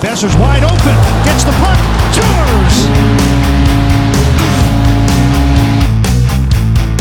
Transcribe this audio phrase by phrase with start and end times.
[0.00, 0.96] Besser's wide open.
[1.24, 1.78] Gets the puck.
[2.14, 2.86] Tours.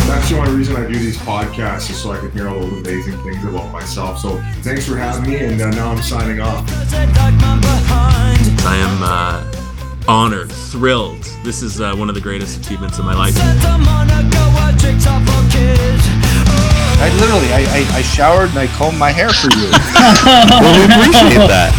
[0.08, 2.80] That's the only reason I do these podcasts is so I can hear all those
[2.80, 4.20] amazing things about myself.
[4.20, 6.66] So thanks for having me, and uh, now I'm signing off.
[8.66, 9.44] I am uh,
[10.08, 11.24] honored, thrilled.
[11.44, 13.34] This is uh, one of the greatest achievements of my life.
[17.04, 19.68] I literally, I, I, I showered and I combed my hair for you.
[20.24, 21.74] well, we appreciate that.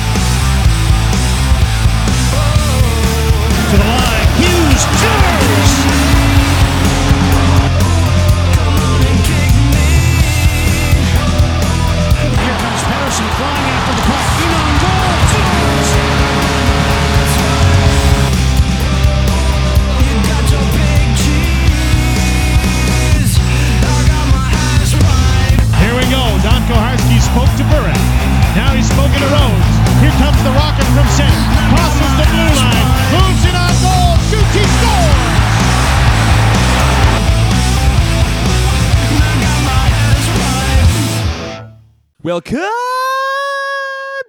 [42.34, 42.58] Welcome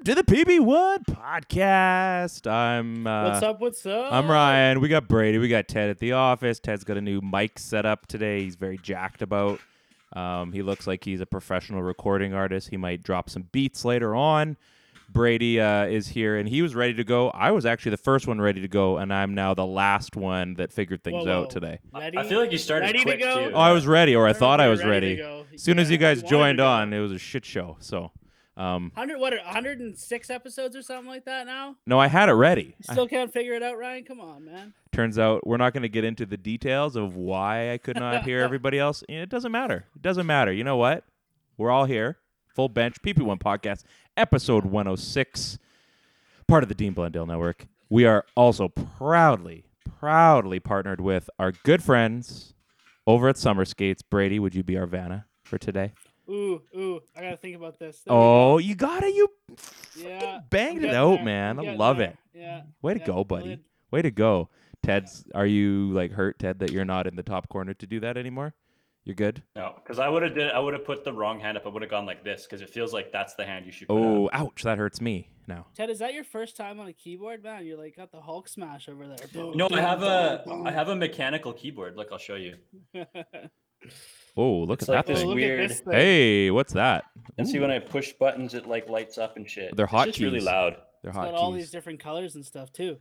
[0.04, 2.46] to the PP1 podcast.
[2.46, 3.60] I'm uh, What's up?
[3.60, 4.14] What's up?
[4.14, 4.80] I'm Ryan.
[4.80, 5.40] We got Brady.
[5.40, 6.60] We got Ted at the office.
[6.60, 8.44] Ted's got a new mic set up today.
[8.44, 9.60] He's very jacked about.
[10.14, 12.70] Um, he looks like he's a professional recording artist.
[12.70, 14.58] He might drop some beats later on.
[15.10, 17.30] Brady uh, is here and he was ready to go.
[17.30, 20.56] I was actually the first one ready to go, and I'm now the last one
[20.56, 21.42] that figured things Whoa, whoa.
[21.44, 21.80] out today.
[21.94, 22.18] Ready?
[22.18, 23.50] I feel like you started Ready to go?
[23.50, 23.56] too.
[23.56, 25.46] Oh, I was ready, or I thought I was ready ready.
[25.54, 27.78] As soon as you guys joined on, it was a shit show.
[27.80, 28.12] So,
[28.58, 29.38] um, Hundred what?
[29.40, 31.46] Hundred and six episodes or something like that.
[31.46, 32.76] Now no, I had it ready.
[32.90, 34.04] I- still can't figure it out, Ryan.
[34.04, 34.74] Come on, man.
[34.92, 38.24] Turns out we're not going to get into the details of why I could not
[38.24, 39.04] hear everybody else.
[39.10, 39.86] It doesn't matter.
[39.96, 40.52] It doesn't matter.
[40.54, 41.04] You know what?
[41.58, 42.18] We're all here.
[42.56, 43.84] Full bench PP1 podcast,
[44.18, 45.58] episode 106,
[46.48, 47.68] part of the Dean Blundell Network.
[47.90, 49.66] We are also proudly,
[50.00, 52.54] proudly partnered with our good friends
[53.06, 54.02] over at Summerskates.
[54.10, 55.94] Brady, would you be our Vanna for today?
[56.30, 57.02] Ooh, ooh.
[57.16, 58.02] I gotta think about this.
[58.02, 59.14] There Oh, you got it.
[59.14, 59.28] You
[59.96, 60.40] yeah.
[60.50, 61.26] banged it out, there.
[61.26, 61.60] man.
[61.60, 62.10] I love there.
[62.10, 62.18] it.
[62.34, 62.62] Yeah.
[62.82, 63.42] Way to yeah, go, buddy.
[63.42, 63.62] brilliant.
[63.92, 64.50] Way to go.
[64.82, 68.00] Ted's are you like hurt, Ted, that you're not in the top corner to do
[68.00, 68.56] that anymore?
[69.06, 69.44] You're good?
[69.56, 70.52] No, because I would have did.
[70.52, 71.66] I would have put the wrong hand up.
[71.68, 73.86] I would have gone like this because it feels like that's the hand you should.
[73.90, 74.34] Oh, up.
[74.34, 75.68] ouch, that hurts me now.
[75.76, 77.68] Ted, is that your first time on a keyboard, man?
[77.68, 79.28] You're like got the Hulk smash over there.
[79.32, 80.44] Boom, No, I boom, have a.
[80.48, 81.96] boom, I have a mechanical keyboard.
[81.96, 82.56] Look, I'll show you.
[84.38, 85.28] Oh, look It's at like that this thing.
[85.30, 85.94] look weird- at this thing.
[85.94, 87.06] Hey, what's that?
[87.38, 89.76] And see when I push buttons, it like lights up and shit.
[89.76, 90.76] They're It's just really loud.
[91.04, 92.98] They're It's hot got all these different colors and stuff too.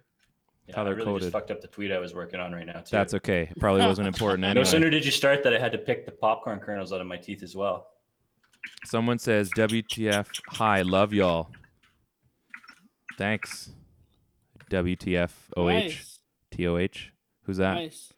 [0.66, 1.22] Yeah, I Color really coded.
[1.22, 2.88] just fucked up the tweet I was working on right now too.
[2.92, 3.48] That's okay.
[3.50, 6.12] It probably wasn't important No sooner did you start that I had to pick the
[6.12, 7.88] popcorn kernels out of my teeth as well.
[8.86, 11.50] Someone says WTF hi, love y'all.
[13.18, 13.70] Thanks.
[14.70, 16.18] WTF OH Nice.
[16.50, 17.10] TOH.
[17.42, 17.74] Who's that?
[17.74, 18.12] Nice.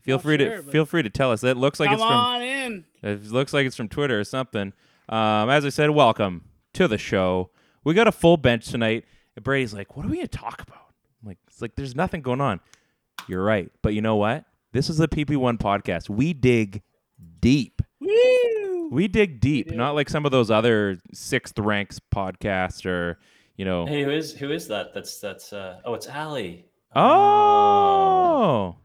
[0.00, 1.42] Feel Not free sure, to but- feel free to tell us.
[1.42, 2.84] That looks like Come it's from on in.
[3.02, 4.72] It looks like it's from Twitter or something.
[5.08, 6.42] Um, as I said, welcome
[6.74, 7.50] to the show.
[7.84, 9.04] We got a full bench tonight.
[9.36, 10.83] And Brady's like, "What are we gonna talk about?"
[11.24, 12.60] I'm like, "It's like there's nothing going on."
[13.28, 14.44] You're right, but you know what?
[14.72, 16.10] This is the PP1 podcast.
[16.10, 16.82] We dig
[17.40, 17.80] deep.
[18.00, 18.90] Woo!
[18.90, 19.76] We dig deep, do.
[19.76, 23.18] not like some of those other sixth ranks podcasts or
[23.56, 23.86] you know.
[23.86, 24.92] Hey, who is who is that?
[24.92, 25.52] That's that's.
[25.52, 26.66] uh Oh, it's Allie.
[26.94, 28.76] Oh,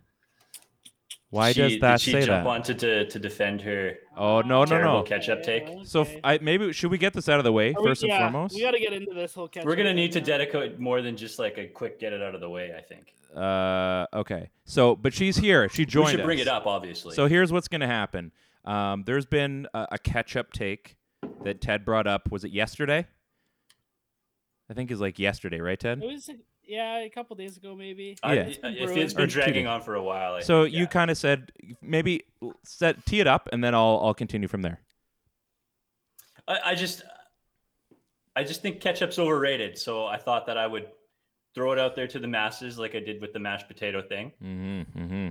[1.32, 2.50] why She- does did that she say jump that?
[2.50, 5.04] onto to to defend her Oh no no terrible no.
[5.04, 5.68] ketchup take?
[5.84, 6.22] So f- Okay.
[6.24, 8.20] I, maybe should we get this out of the way Are we- first and yeah,
[8.30, 8.56] foremost?
[8.56, 9.66] We got to get into this whole catch.
[9.66, 10.26] We're gonna need to now.
[10.26, 12.74] dedicate more than just like a quick get it out of the way.
[12.78, 14.50] I think Uh, okay.
[14.66, 15.70] So, but she's here.
[15.70, 16.06] She joined.
[16.08, 16.66] we joined should bring it up.
[16.66, 17.14] Obviously.
[17.16, 18.32] So here's what's going to happen.
[18.66, 20.96] Um, there's been a, a ketchup take
[21.44, 22.32] that Ted brought up.
[22.32, 23.06] Was it yesterday?
[24.70, 26.02] I think it's like yesterday, right, Ted?
[26.04, 26.30] It was
[26.70, 28.16] yeah, a couple days ago maybe.
[28.24, 28.42] I- Yeah.
[28.44, 29.08] it- been it's brewing.
[29.08, 30.34] been Or dragging on for a while.
[30.36, 30.86] I So think, you yeah.
[30.88, 31.52] kind of said
[31.82, 32.24] maybe
[32.64, 34.80] set tee it up, and then I'll I'll continue from there.
[36.48, 37.04] I, I just,
[38.36, 39.78] I just think ketchup's overrated.
[39.78, 40.88] So I thought that I would
[41.56, 44.32] throw it out there to the masses, like I did with the mashed potato thing,
[44.44, 45.30] Mm-hmm, mm-hmm.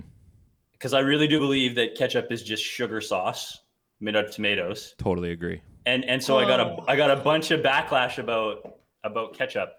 [0.73, 3.59] because I really do believe that ketchup is just sugar sauce
[3.99, 4.95] made out of tomatoes.
[4.97, 5.61] Totally agree.
[5.85, 6.95] And and so I got a Oh.
[6.95, 9.73] Got a bunch of backlash about about ketchup.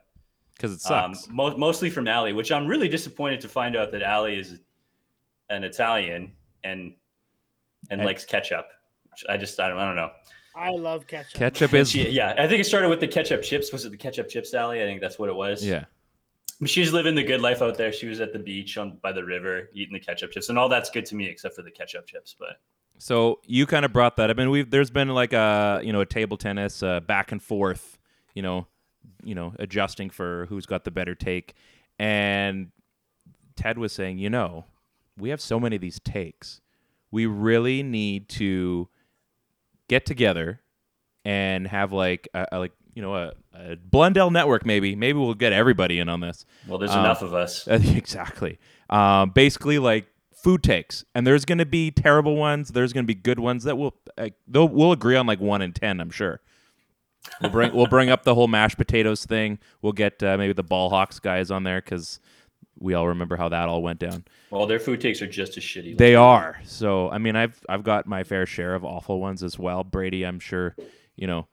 [0.60, 1.28] Because it Um, sucks.
[1.32, 4.60] mo- mostly from Allie, which I'm really disappointed to find out that Allie is
[5.48, 6.32] an Italian
[6.64, 6.94] and
[7.90, 8.68] and And- likes ketchup.
[9.28, 10.10] I just I don't, I don't know.
[10.54, 11.32] I love ketchup.
[11.32, 13.72] Ketchup is she- yeah, I think it started with the ketchup chips.
[13.72, 14.82] Was it the ketchup chips, Allie?
[14.82, 15.64] I think that's what it was.
[15.64, 15.86] yeah.
[16.66, 17.90] She's living the good life out there.
[17.90, 20.68] She was at the beach on by the river eating the ketchup chips, and all
[20.68, 22.36] that's good to me except for the ketchup chips.
[22.38, 22.60] But
[22.98, 26.02] So you kind of brought that up, mean, we've there's been like a you know
[26.02, 27.98] a table tennis uh, back and forth,
[28.34, 28.66] you know,
[29.24, 31.54] you know adjusting for who's got the better take,
[31.98, 32.70] and
[33.56, 34.64] Ted was saying, you know,
[35.18, 36.60] we have so many of these takes,
[37.10, 38.88] we really need to
[39.88, 40.60] get together
[41.24, 45.34] and have like a, a like you know a, a Blundell network maybe maybe we'll
[45.34, 46.44] get everybody in on this.
[46.66, 47.66] well, there's Um, enough of us.
[47.68, 48.58] exactly.
[48.88, 52.70] Um, basically, like food takes, and there's going to be terrible ones.
[52.70, 55.62] There's going to be good ones that will uh, they'll we'll agree on like one
[55.62, 56.00] in ten.
[56.00, 56.40] I'm sure.
[57.40, 59.58] We'll bring we'll bring up the whole mashed potatoes thing.
[59.82, 62.18] We'll get uh, maybe the ball hawks guys on there because
[62.78, 64.24] we all remember how that all went down.
[64.50, 65.98] Well, their food takes are just as shitty.
[65.98, 66.60] They are.
[66.64, 69.84] So I mean, I've I've got my fair share of awful ones as well.
[69.84, 70.74] Brady, I'm sure.
[71.16, 71.48] You know,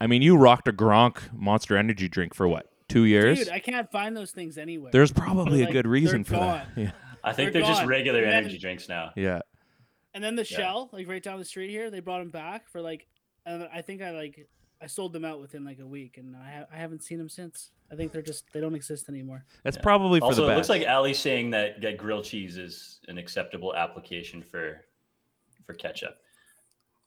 [0.00, 3.40] I mean, you rocked a Gronk Monster Energy drink for what two years?
[3.40, 4.90] Dude, I can't find those things anywhere.
[4.90, 6.68] There's probably a good reason they're for that.
[6.76, 6.90] Yeah.
[7.22, 9.12] I think They're they're, just regular then- energy drinks now.
[9.16, 9.40] Yeah.
[10.12, 10.56] And then the Yeah.
[10.58, 13.06] shell, like right down the street here, they brought them back for like,
[13.46, 14.46] and I think I like
[14.84, 17.28] I sold them out within like a week, and I, ha- I haven't seen them
[17.30, 17.70] since.
[17.90, 19.44] I think they're just they don't exist anymore.
[19.62, 20.56] That's probably for Also, the it best.
[20.56, 24.84] looks like Allie saying that, that grilled cheese is an acceptable application for
[25.66, 26.18] for ketchup.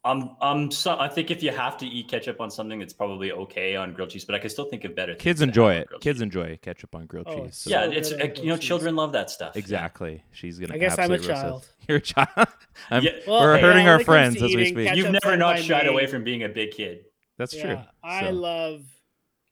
[0.05, 3.31] Um, um, so I think if you have to eat ketchup on something, it's probably
[3.33, 4.23] okay on grilled cheese.
[4.25, 5.13] But I can still think of better.
[5.13, 5.87] things Kids enjoy it.
[5.99, 6.21] Kids cheese.
[6.21, 7.57] enjoy ketchup on grilled Oh, cheese.
[7.57, 9.55] So- Yeah, it's good uh, you know, children love that stuff.
[9.57, 10.23] Exactly.
[10.31, 10.75] She's gonna.
[10.75, 11.67] I guess I'm a absolutely roast child.
[11.89, 12.47] You're a child.
[12.89, 14.95] I'm, Yeah, Well, we're hey, hurting yeah, our when it comes friends as we speak.
[14.95, 17.03] You've never not not my shied away from being a big kid.
[17.37, 17.79] That's Yeah, true.
[18.03, 18.85] I So- love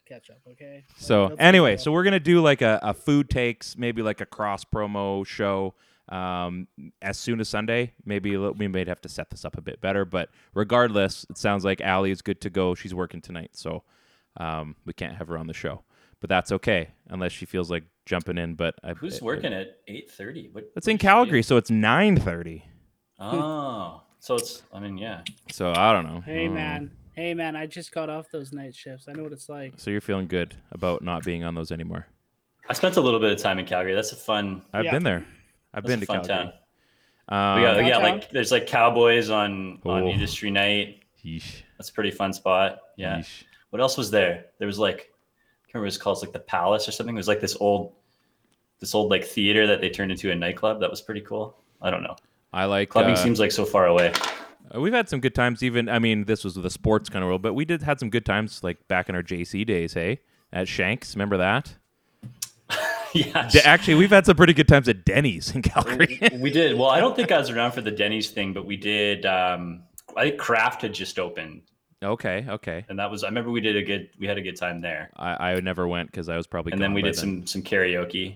[0.07, 0.39] ketchup.
[0.51, 0.83] Okay.
[0.97, 4.25] So That's anyway, so we're gonna do like a, a food takes, maybe like a
[4.25, 5.73] cross promo show.
[6.09, 6.67] Um,
[7.01, 10.05] as soon as Sunday, maybe we may have to set this up a bit better,
[10.05, 12.75] but regardless, it sounds like Allie is good to go.
[12.75, 13.81] She's working tonight, so
[14.37, 15.83] um, we can't have her on the show,
[16.21, 18.53] but that's okay unless she feels like jumping in.
[18.53, 20.49] But I, Who's it- working at eight thirty?
[20.51, 20.65] What?
[20.75, 21.09] It's in does she do?
[21.09, 22.65] Calgary, so it's nine thirty.
[23.19, 24.61] Oh, so it's.
[24.71, 25.21] I mean, yeah.
[25.51, 26.21] So I don't know.
[26.21, 29.07] Hey Uh, man, hey man, I just got off those night shifts.
[29.07, 29.73] I know what it's like.
[29.77, 32.07] So you're feeling good about not being on those anymore?
[32.69, 33.93] I spent a little bit of time in Calgary.
[33.93, 34.61] That's a fun.
[34.73, 34.91] I've Yeah.
[34.91, 35.25] been there.
[35.73, 36.35] I've That's been a to fun Calgary.
[36.37, 36.53] town.
[37.27, 38.01] Um, We got, yeah, Downtown?
[38.19, 40.07] like there's like cowboys on on Oh.
[40.07, 41.01] industry night.
[41.23, 42.79] yeesh, That's a pretty fun spot.
[42.97, 43.17] Yeah.
[43.17, 43.43] yeesh.
[43.71, 44.45] What else was there?
[44.59, 46.17] There was like, I can't remember what it's called.
[46.17, 47.15] It's like the Palace or something.
[47.15, 47.93] It was like this old,
[48.79, 50.79] this old like theater that they turned into a nightclub.
[50.81, 51.57] That was pretty cool.
[51.81, 52.15] I don't know.
[52.53, 54.13] I like Clubbing uh, seems like so far away.
[54.73, 55.63] Uh, We've had some good times.
[55.63, 58.09] Even I mean, this was the sports kind of world, but we did had some
[58.09, 59.93] good times like back in our JC days.
[59.93, 60.19] Hey,
[60.51, 61.75] at Shanks, remember that?
[63.13, 63.47] yeah.
[63.49, 66.19] D- actually, we've had some pretty good times at Denny's in Calgary.
[66.39, 66.77] we did.
[66.77, 69.25] Well, I don't think I was around for the Denny's thing, but we did.
[69.25, 69.83] Um,
[70.15, 71.63] I think Kraft had just opened,
[72.01, 72.85] okay, okay.
[72.87, 73.23] and that was.
[73.23, 74.09] I remember we did a good.
[74.19, 76.71] We had a good time there, I, I never went because I was probably.
[76.71, 78.35] and then we did some some karaoke.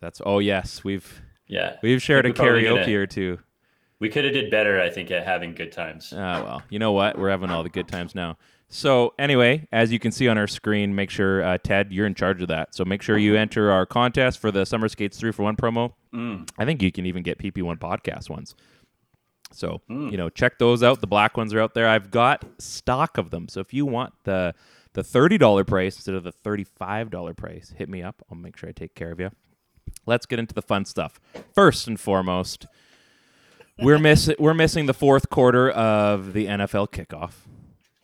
[0.00, 3.38] That's oh yes, we've Yeah, we've shared a think we're probably karaoke or two.
[4.00, 4.80] We could have did better.
[4.80, 6.12] I think at having good times.
[6.16, 7.18] Ah, well, you know what?
[7.18, 8.36] We're having all the good times now.
[8.70, 12.14] So, anyway, as you can see on our screen, make sure, uh, Ted, you're in
[12.14, 12.74] charge of that.
[12.74, 15.94] So, make sure you enter our contest for the Summerskates 3 for 1 promo.
[16.14, 16.48] Mm.
[16.58, 18.54] I think you can even get PP1 podcast ones.
[19.52, 20.10] So, Mm.
[20.12, 21.00] you know, check those out.
[21.00, 21.88] The black ones are out there.
[21.88, 23.48] I've got stock of them.
[23.48, 24.54] So, if you want the
[24.94, 28.20] the $30 price instead of the $35 price, hit me up.
[28.30, 29.30] I'll make sure I take care of you.
[30.06, 31.20] Let's get into the fun stuff.
[31.54, 32.66] First and foremost,
[33.78, 37.32] we're missing we're missing the fourth quarter of the NFL kickoff,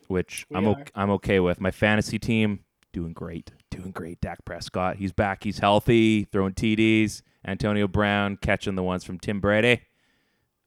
[0.08, 1.60] which We I'm okay, I'm okay with.
[1.60, 2.60] My fantasy team
[2.92, 4.20] doing great, doing great.
[4.20, 7.22] Dak Prescott, he's back, he's healthy, throwing TDs.
[7.46, 9.82] Antonio Brown catching the ones from Tom Brady.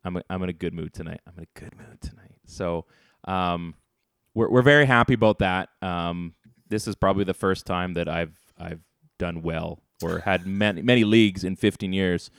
[0.03, 1.21] I'm I'm in a good mood tonight.
[1.27, 2.35] I'm in a good mood tonight.
[2.45, 2.85] So,
[3.25, 3.75] um,
[4.33, 5.69] we're we're very happy about that.
[5.81, 6.33] Um,
[6.69, 8.81] this is probably the first time that I've I've
[9.17, 12.29] done well or had many many leagues in 15 years.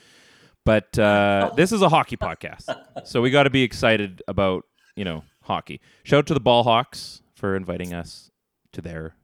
[0.69, 2.69] But uh, this is a hockey podcast,
[3.07, 5.81] so we got to be excited about you know hockey.
[6.05, 8.31] Shout out to the Ball Hawks for inviting us
[8.73, 9.15] to their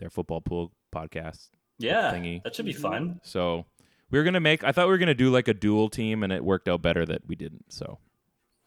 [0.00, 1.48] their football pool podcast.
[1.78, 2.42] Yeah, Thingy.
[2.42, 3.22] that should be fun.
[3.22, 3.64] So
[4.10, 4.64] we were gonna make.
[4.64, 7.06] I thought we were gonna do like a dual team, and it worked out better
[7.06, 7.72] that we didn't.
[7.72, 7.98] So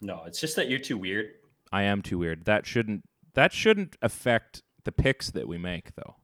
[0.01, 1.27] No, it's just that you're too weird.
[1.71, 2.45] I am too weird.
[2.45, 3.03] That shouldn't
[3.35, 6.15] that shouldn't affect the picks that we make, though.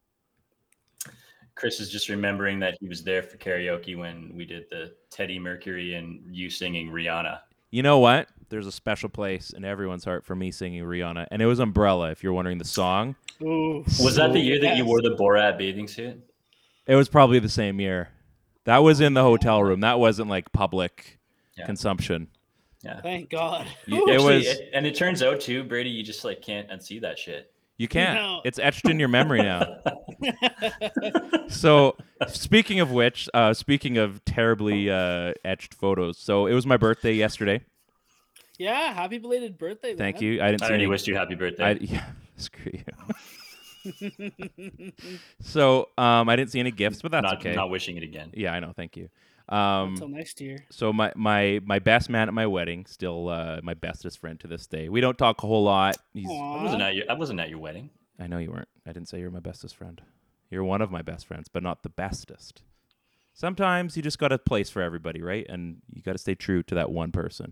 [1.55, 5.39] Chris is just remembering that he was there for karaoke when we did the Teddy
[5.39, 7.39] Mercury and you singing Rihanna.
[7.71, 8.27] You know what?
[8.49, 12.11] There's a special place in everyone's heart for me singing Rihanna, and it was Umbrella.
[12.11, 15.57] If you're wondering the song, Ooh, Was that the year that you wore the Borat
[15.57, 16.21] bathing suit?
[16.87, 18.09] It was probably the same year.
[18.65, 19.81] That was in the hotel room.
[19.81, 21.19] That wasn't like public
[21.57, 21.65] Yeah.
[21.65, 22.27] consumption.
[22.83, 23.01] Yeah.
[23.01, 23.65] Thank God.
[23.87, 24.45] You- it Actually, was.
[24.47, 27.51] it- and it turns out too, Brady, you just like can't unsee that shit.
[27.77, 28.15] You can't.
[28.15, 28.41] No.
[28.45, 29.79] It's etched in your memory now.
[31.49, 36.77] so, speaking of which, uh, speaking of terribly uh, etched photos, so it was my
[36.77, 37.61] birthday yesterday.
[38.57, 39.93] yeah, happy belated birthday.
[39.95, 40.23] Thank man.
[40.23, 40.41] you.
[40.41, 40.89] I didn't I see already any.
[40.89, 41.63] wished you happy birthday.
[41.63, 42.05] I, yeah,
[42.37, 42.83] screw you.
[45.41, 47.55] so, um, I didn't see any gifts, but that's not, okay.
[47.55, 48.31] not wishing it again.
[48.33, 48.71] Yeah, I know.
[48.73, 49.09] Thank you.
[49.47, 50.65] Um, Until next year.
[50.71, 54.47] so my my my best man at my wedding, still uh, my bestest friend to
[54.47, 54.89] this day.
[54.89, 55.97] We don't talk a whole lot.
[56.13, 57.89] He's, I wasn't at your I wasn't at your wedding.
[58.19, 58.69] I know you weren't.
[58.87, 60.01] I didn't say you're my bestest friend.
[60.49, 62.61] You're one of my best friends, but not the bestest.
[63.33, 65.45] Sometimes you just got a place for everybody, right?
[65.49, 67.51] And you got to stay true to that one person.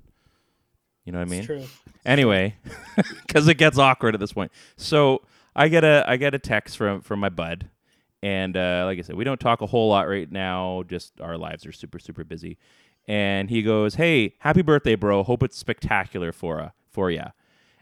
[1.03, 1.43] You know what I mean?
[1.43, 1.65] True.
[2.05, 2.55] Anyway,
[3.27, 4.51] because it gets awkward at this point.
[4.77, 5.21] So
[5.55, 7.69] I get a I get a text from from my bud,
[8.23, 10.83] and uh, like I said, we don't talk a whole lot right now.
[10.87, 12.57] Just our lives are super super busy.
[13.05, 15.23] And he goes, "Hey, happy birthday, bro!
[15.23, 17.31] Hope it's spectacular for uh, for ya."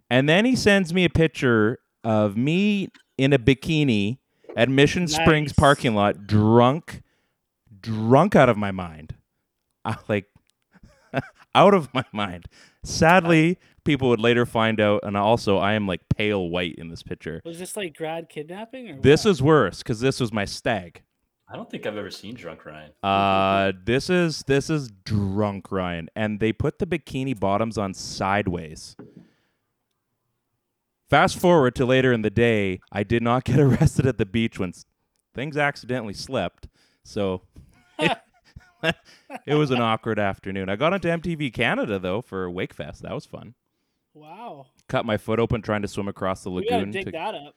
[0.09, 4.17] And then he sends me a picture of me in a bikini
[4.57, 7.03] at Mission Springs parking lot, drunk,
[7.79, 9.13] drunk out of my mind,
[9.85, 10.25] uh, like
[11.55, 12.45] out of my mind.
[12.83, 17.03] Sadly, people would later find out, and also I am like pale white in this
[17.03, 17.41] picture.
[17.45, 19.31] Was this like grad kidnapping or This what?
[19.31, 21.01] is worse because this was my stag.
[21.47, 22.91] I don't think I've ever seen drunk Ryan.
[23.03, 28.95] Uh, this is this is drunk Ryan, and they put the bikini bottoms on sideways.
[31.09, 34.59] Fast forward to later in the day, I did not get arrested at the beach
[34.59, 34.71] when
[35.35, 36.69] things accidentally slipped.
[37.03, 37.41] So
[39.45, 40.69] it was an awkward afternoon.
[40.69, 42.99] I got onto MTV Canada though for Wakefest.
[42.99, 43.55] That was fun.
[44.13, 44.67] Wow.
[44.87, 46.91] Cut my foot open trying to swim across the We gotta lagoon.
[46.91, 47.55] dig to- that up.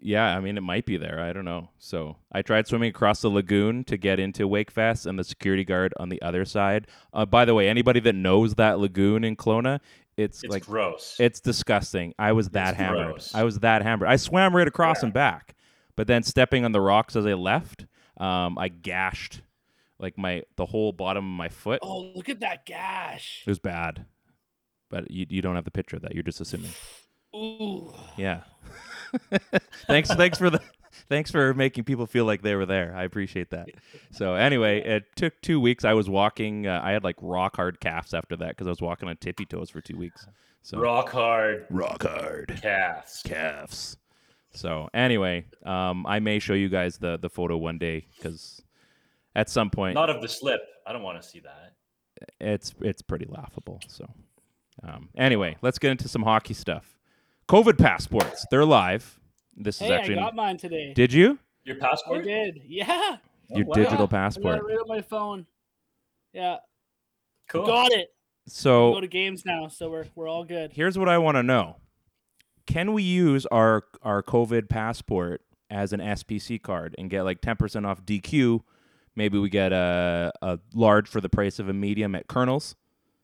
[0.00, 1.20] yeah, I mean, it might be there.
[1.20, 1.68] I don't know.
[1.78, 5.94] So I tried swimming across the lagoon to get into Wakefest, and the security guard
[5.98, 6.88] on the other side.
[7.12, 9.80] Uh, by the way, anybody that knows that lagoon in Kelowna,
[10.16, 11.16] it's, It's like gross.
[11.20, 12.12] it's disgusting.
[12.18, 13.06] I was that It's hammered.
[13.06, 13.34] gross.
[13.34, 14.08] I was that hammered.
[14.08, 15.54] I swam right across and back,
[15.96, 17.86] but then stepping on the rocks as I left,
[18.18, 19.42] um, I gashed
[19.98, 21.78] like my the whole bottom of my foot.
[21.82, 23.42] Oh, look at that gash.
[23.46, 24.04] It was bad,
[24.92, 26.14] but you you don't have the picture of that.
[26.14, 26.70] You're just assuming.
[27.34, 27.92] Ooh.
[28.16, 28.42] Yeah.
[29.86, 30.60] thanks thanks for the
[31.08, 32.94] thanks for making people feel like they were there.
[32.96, 33.68] I appreciate that.
[34.12, 35.84] So anyway, it took 2 weeks.
[35.84, 38.80] I was walking uh, I had like rock hard calves after that cuz I was
[38.80, 40.26] walking on tippy toes for 2 weeks.
[40.62, 43.22] So Rock hard rock hard calves.
[43.24, 43.96] calves.
[44.52, 48.62] So anyway, um I may show you guys the the photo one day cuz
[49.34, 50.60] at some point Not of the slip.
[50.86, 51.72] I don't want to see that.
[52.40, 53.80] it's it's pretty laughable.
[53.88, 54.06] So
[54.82, 56.98] um anyway, let's get into some hockey stuff.
[57.48, 58.46] COVID passports.
[58.50, 59.18] They're live.
[59.56, 60.92] This is Hey, I actually got mine today.
[60.94, 61.38] Did you?
[61.64, 62.20] Your passport?
[62.20, 62.24] I passport?
[62.24, 62.62] did.
[62.66, 63.16] Yeah.
[63.50, 63.74] Your wow.
[63.74, 64.58] digital I got passport.
[64.58, 65.46] it right on my phone.
[66.32, 66.56] Yeah.
[67.48, 67.66] Cool.
[67.66, 68.08] Got it.
[68.46, 70.72] So we go to games now, so we're we're all good.
[70.72, 71.76] here's what I want to know:
[72.66, 77.86] Can we use our our COVID passport as an SPC card and get like 10%
[77.86, 78.60] off DQ?
[79.14, 82.74] Maybe we get a a large for the price of a medium at Kernels.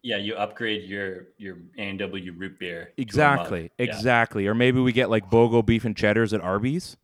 [0.02, 2.92] Yeah, you upgrade your your A&W root beer.
[2.96, 3.02] to.
[3.02, 3.84] Exactly, Yeah.
[3.84, 4.46] exactly.
[4.46, 6.96] Or maybe we get like BOGO beef and cheddars at Arby's.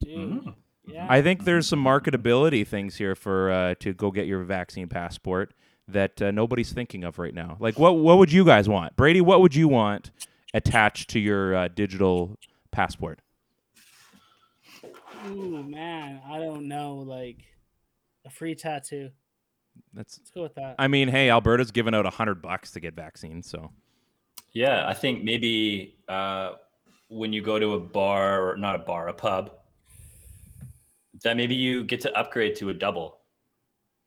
[0.00, 0.18] Dude.
[0.44, 0.54] Mm.
[0.86, 1.06] Yeah.
[1.08, 5.54] I think there's some marketability things here for uh, to go get your vaccine passport
[5.88, 7.56] that uh, nobody's thinking of right now.
[7.60, 9.20] Like, what what would you guys want, Brady?
[9.20, 10.10] What would you want
[10.52, 12.36] attached to your uh, digital
[12.72, 13.20] passport?
[15.28, 16.96] Ooh, man, I don't know.
[16.96, 17.38] Like
[18.26, 19.10] a free tattoo.
[19.94, 20.18] That's.
[20.18, 20.74] Let's go with that.
[20.78, 23.70] I mean, hey, Alberta's giving out a hundred bucks to get vaccines, so
[24.52, 26.52] Yeah, I think maybe uh,
[27.08, 29.50] when you go to a bar or not a bar, a pub,
[31.22, 33.18] that maybe you get to upgrade to a double.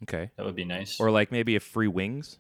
[0.04, 0.30] okay.
[0.38, 1.00] That would be nice.
[1.00, 2.40] Or like maybe a free wings,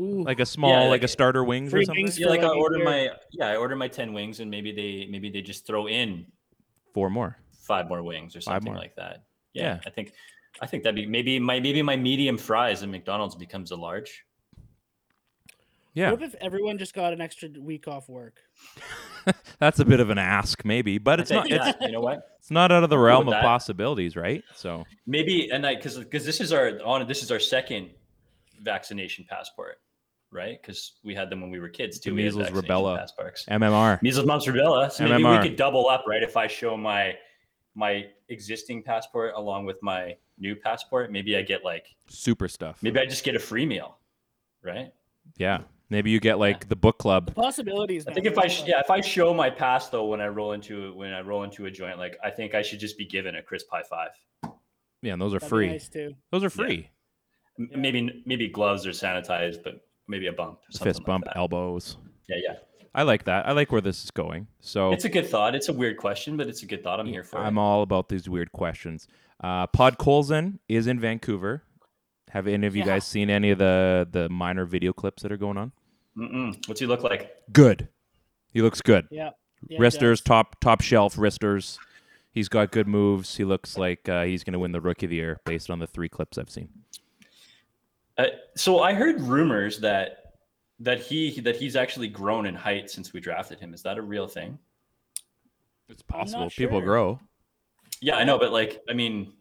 [0.00, 0.22] Ooh.
[0.24, 2.04] like a small, like, like a a- starter wings or something.
[2.04, 2.84] wings yeah, like I order year.
[2.84, 6.26] my yeah, I order my ten wings, and maybe they maybe they just throw in
[6.94, 7.36] Four more.
[7.52, 9.24] five more wings or something like that.
[9.52, 9.80] Yeah, Yeah.
[9.86, 10.12] I think
[10.60, 14.24] I think that'd be maybe my maybe my medium fries at McDonald's becomes a large.
[15.94, 18.36] Yeah, What if everyone just got an extra week off work?
[19.58, 21.48] that's a bit of an ask, maybe, but I it's not.
[21.48, 22.20] think, It's, you know what?
[22.38, 23.42] it's not out of the realm of that.
[23.42, 24.44] possibilities, right?
[24.54, 27.90] So Maybe and I because because this is our on this is our second
[28.62, 29.80] vaccination passport,
[30.30, 30.60] right?
[30.60, 32.14] Because we had them when we were kids too.
[32.14, 32.96] We had measles, rubella.
[32.98, 33.44] passports.
[33.50, 34.00] MMR.
[34.02, 34.92] Measles, mumps, rubella.
[34.92, 35.42] So maybe MMR.
[35.42, 36.22] we could double up, right?
[36.22, 37.14] If I show my
[37.74, 42.78] my existing passport along with my new passport, maybe I get like super stuff.
[42.82, 43.98] maybe I just get a free meal,
[44.62, 44.92] right?
[45.36, 47.34] Yeah, Maybe you get like the book club.
[47.34, 48.06] Possibilities.
[48.06, 50.52] I think if I sh- yeah if I show my past though when I roll
[50.52, 53.36] into when I roll into a joint like I think I should just be given
[53.36, 54.10] a Chris high five.
[55.00, 55.68] Yeah, and those are that'd be free.
[55.68, 56.14] nice too.
[56.30, 56.90] Those are free.
[57.58, 57.76] M- Yeah.
[57.78, 60.58] Maybe maybe gloves are sanitized, but maybe a bump.
[60.78, 61.36] Fist bump, that.
[61.38, 61.96] elbows.
[62.28, 62.54] Yeah, yeah.
[62.94, 63.46] I like that.
[63.48, 64.46] I like where this is going.
[64.60, 65.54] So It's a good thought.
[65.54, 67.00] It's a weird question, but it's a good thought.
[67.00, 67.60] I'm here for I'm it.
[67.60, 69.06] all about these weird questions.
[69.40, 71.62] Uh, Podkolzin is in Vancouver.
[72.30, 72.86] Have any of you Yeah.
[72.94, 75.72] guys seen any of the the minor video clips that are going on?
[76.16, 76.68] Mm-mm.
[76.68, 77.34] What's he look like?
[77.52, 77.88] Good.
[78.52, 79.06] He looks good.
[79.10, 79.30] Yeah.
[79.68, 81.78] yeah wristers, top top shelf wristers.
[82.30, 83.36] He's got good moves.
[83.36, 85.78] He looks like uh, he's going to win the Rookie of the Year based on
[85.78, 86.68] the three clips I've seen.
[88.16, 88.26] Uh,
[88.56, 90.34] so I heard rumors that
[90.80, 93.72] that he that he's actually grown in height since we drafted him.
[93.72, 94.58] Is that a real thing?
[95.88, 96.50] It's possible.
[96.50, 96.86] People sure.
[96.86, 97.20] grow.
[98.00, 99.32] Yeah, I know, but like, I mean,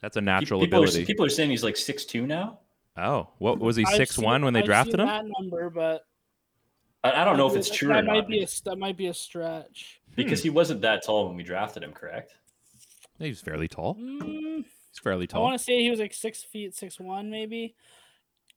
[0.00, 1.02] That's a natural people ability.
[1.02, 2.60] are people are saying he's like six two now.
[2.96, 5.06] oh, what was he I've six one seen- when they I've drafted seen him?
[5.06, 6.04] That number, but
[7.04, 8.76] I, I don't know if that- it's true That or might not be a that
[8.78, 10.00] might be a stretch.
[10.16, 11.92] because he wasn't that tall when we drafted him.
[11.92, 12.34] Correct?
[13.18, 13.96] He's fairly tall.
[13.96, 15.42] Mm, He's fairly tall.
[15.42, 17.74] I want to say he was like six feet, six one, maybe.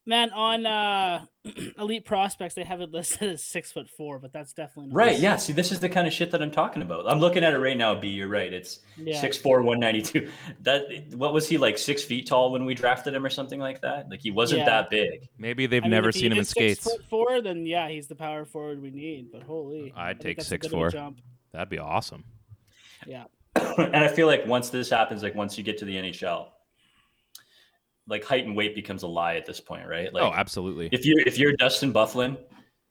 [0.06, 1.26] Man, on uh
[1.78, 5.20] Elite Prospects, they have it listed as six foot four, but that's definitely not Right.
[5.20, 5.36] Yeah.
[5.36, 7.08] See, this is the kind of shit that I'm talking about.
[7.08, 7.94] I'm looking at it right now.
[7.94, 8.52] B, you're right.
[8.52, 9.20] It's Yeah.
[9.22, 10.30] six four, one ninety two.
[10.62, 13.82] That what was he like six feet tall when we drafted him or something like
[13.82, 14.10] that?
[14.10, 14.66] Like he wasn't Yeah.
[14.66, 15.30] that big.
[15.38, 16.84] Maybe they've I mean, never if he seen him in is six skates.
[16.84, 19.32] Foot four, then yeah, he's the power forward we need.
[19.32, 20.92] But holy, I I'd think take six a good of a 6'4".
[20.94, 21.22] Jump.
[21.52, 22.24] That'd be awesome.
[23.06, 23.26] Yeah.
[23.56, 26.48] and I feel like once this happens, like once you get to the NHL,
[28.12, 30.10] like height and weight becomes a lie at this point, right?
[30.14, 30.90] Oh, like oh, absolutely.
[30.92, 32.38] if you're if you're Dustin Byfuglien,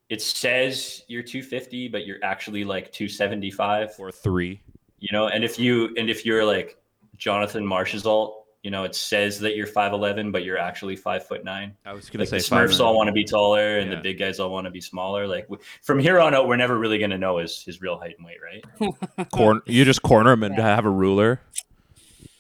[0.08, 3.90] it says you're 250, but you're actually like 275.
[4.00, 4.60] Or three.
[4.98, 6.76] you know and if you and if you're like
[7.16, 11.74] Jonathan Marchessault you know it says that you're 5'11 but you're actually 5 foot 9
[11.86, 13.96] I was gonna like say the smurfs all want to be taller and Yeah.
[13.96, 16.56] the big guys all want to be smaller like w- from here on out we're
[16.56, 19.62] never really going to know his his real height and weight right corner.
[19.64, 20.64] You just corner him and Yeah.
[20.76, 21.40] have a ruler.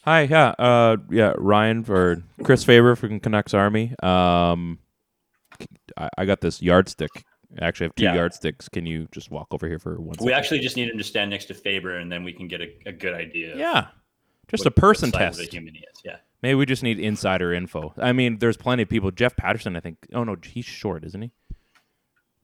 [0.04, 3.94] Hi, yeah, uh, yeah, Ryan for Chris Faber from Canucks Army.
[4.02, 4.78] Um,
[5.96, 7.10] I, I got this yardstick.
[7.60, 8.14] I actually have two Yeah.
[8.14, 8.68] yardsticks.
[8.68, 10.26] Can you just walk over here for one second?
[10.26, 12.60] we actually just need him to stand next to faber and then we can get
[12.60, 13.88] a, a good idea yeah,
[14.48, 15.40] just what- a person test.
[15.40, 17.92] a human is yeah Maybe we just need insider info.
[17.98, 19.10] I mean, there's plenty of people.
[19.10, 19.98] Jeff Paterson, I think.
[20.14, 21.32] Oh no, he's short, isn't he?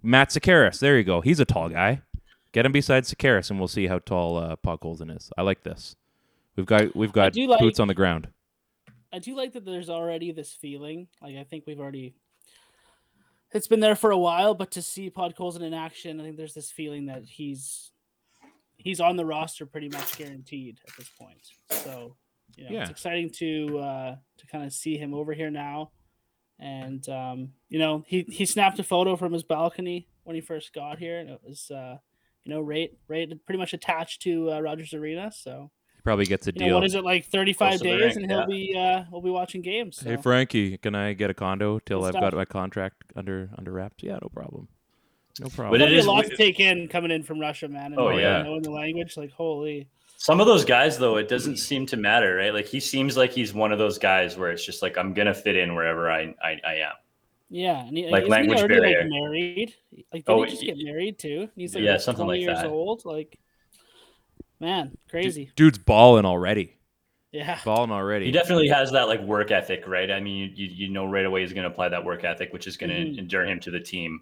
[0.03, 0.81] Matt Sekeres.
[0.81, 1.23] There you go.
[1.23, 2.03] He's a tall guy.
[2.53, 5.31] Get him beside Sekeres, and we'll see how tall uh, Podkolzin is.
[5.39, 5.97] I like this.
[6.57, 8.29] We've got we've got like- boots on the ground.
[9.13, 11.09] I do like that there's already this feeling.
[11.23, 12.15] Like I think we've already
[13.53, 16.55] it's been there for a while, but to see Podkolzin in action, I think there's
[16.55, 17.93] this feeling that he's
[18.77, 21.41] he's on the roster pretty much guaranteed at this point.
[21.71, 22.17] So
[22.57, 22.83] you know, Yeah.
[22.83, 25.93] it's exciting to uh to kind of see him over here now.
[26.59, 30.73] And um, you know, he he snapped a photo from his balcony when he first
[30.73, 31.99] got here, and it was uh
[32.45, 35.31] you know, right right pretty much attached to uh, Rogers Arena.
[35.33, 35.71] So
[36.07, 36.75] probably gets a you know, deal.
[36.77, 38.47] what is it like 35 Close to the days rink, and he'll yeah.
[38.47, 40.09] be uh we'll be watching games so.
[40.11, 42.23] Hey Frankie, can I get a condo till Good I've stuff.
[42.23, 44.03] got my contract under under wraps?
[44.05, 44.69] Yeah, no problem.
[45.41, 45.73] No problem.
[45.73, 47.69] But That'd it be is a lot wi- to take in coming in from Russia,
[47.69, 47.87] man.
[47.87, 48.43] And Oh, knowing- yeah.
[48.43, 49.89] knowing the language, like holy.
[50.17, 53.33] some of those guys though it doesn't seem to matter right like he seems like
[53.33, 56.35] he's one of those guys where it's just like i'm gonna fit in wherever i
[56.43, 56.95] i, I am
[57.51, 59.01] Yeah, and he, Like isn't he language already, barrier.
[59.03, 59.75] Like married,
[60.15, 61.41] like did Oh, he just get married too?
[61.43, 62.71] And He's like yeah, what, something 20 like years that.
[62.71, 63.05] old.
[63.05, 63.39] Like,
[64.61, 65.51] man, crazy.
[65.57, 66.73] Dude's balling already.
[67.33, 68.27] yeah, Balling already.
[68.27, 70.11] He definitely has that like work ethic, right?
[70.11, 72.53] I mean, you, you, you know right away he's going to apply that work ethic,
[72.53, 73.19] which is going to Mhm.
[73.19, 74.21] endure him to the team,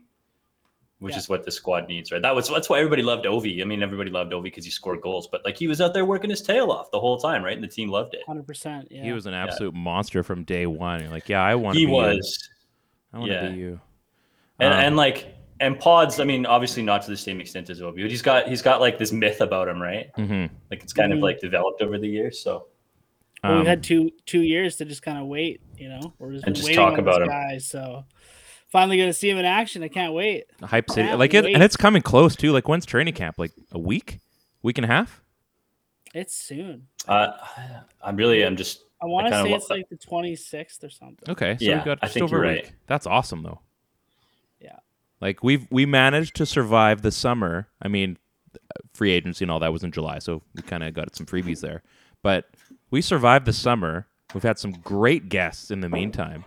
[0.98, 1.18] which Yeah.
[1.18, 2.20] is what the squad needs, right?
[2.22, 3.60] That was that's why everybody loved Ovi.
[3.62, 6.04] I mean, everybody loved Ovi because he scored goals, but like he was out there
[6.04, 7.54] working his tail off the whole time, right?
[7.54, 8.22] And the team loved it.
[8.26, 8.88] hundred percent.
[8.90, 11.00] Yeah, He was an absolute monster from day one.
[11.02, 11.96] You're like, yeah, I want to He be you.
[11.96, 12.48] was,
[13.12, 13.48] I want to yeah.
[13.50, 13.80] be you.
[14.58, 16.20] and, Um, and like and Pods.
[16.20, 18.80] I mean, obviously not to the same extent as Ovi, but he's got he's got
[18.80, 20.10] like this myth about him, right?
[20.18, 20.50] mhm.
[20.70, 21.16] Like it's kind Mhm.
[21.16, 22.40] of like developed over the years.
[22.42, 22.66] So
[23.42, 26.32] Well, Um, we've had two two years to just kind of wait, you know, we're
[26.32, 27.28] just, And just talk about this him.
[27.28, 27.58] guy.
[27.58, 28.04] So
[28.72, 29.82] finally going to see him in action.
[29.82, 30.44] I can't wait.
[30.62, 31.54] Hype City, like it, wait.
[31.54, 32.52] and it's coming close too.
[32.52, 33.36] Like when's training camp?
[33.38, 34.18] Like a week,
[34.62, 35.22] week and a half.
[36.14, 36.86] It's soon.
[37.06, 37.32] uh,
[38.02, 40.88] I'm really I'm just I want to kinda say it's like the twenty sixth or
[40.88, 41.28] something.
[41.28, 42.64] Okay, so Yeah, we've got I just think over you're a right.
[42.64, 42.72] week.
[42.86, 43.60] That's awesome though.
[45.20, 45.26] Yeah.
[45.26, 47.68] Like we've we managed to survive the summer.
[47.82, 48.18] I mean,
[48.92, 51.60] free agency and all that was in July, so we kind of got some freebies
[51.60, 51.82] there.
[52.22, 52.46] But
[52.90, 54.06] we survived the summer.
[54.32, 56.44] We've had some great guests in the meantime.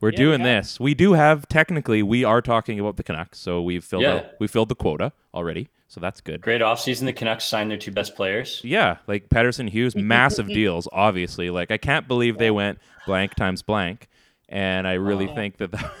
[0.00, 0.64] We're Yeah, doing have.
[0.64, 0.80] this.
[0.80, 4.14] We do have technically we are talking about the Canucks, so we've filled Yeah.
[4.14, 5.68] out we filled the quota already.
[5.88, 6.40] So that's good.
[6.40, 7.04] great offseason.
[7.04, 8.60] The Canucks signed their two best players.
[8.64, 11.50] Yeah, like Pettersson Hughes, massive deals, obviously.
[11.50, 14.08] Like I can't believe they went blank times blank,
[14.48, 15.34] and I really Oh.
[15.34, 15.70] think that.
[15.72, 15.92] that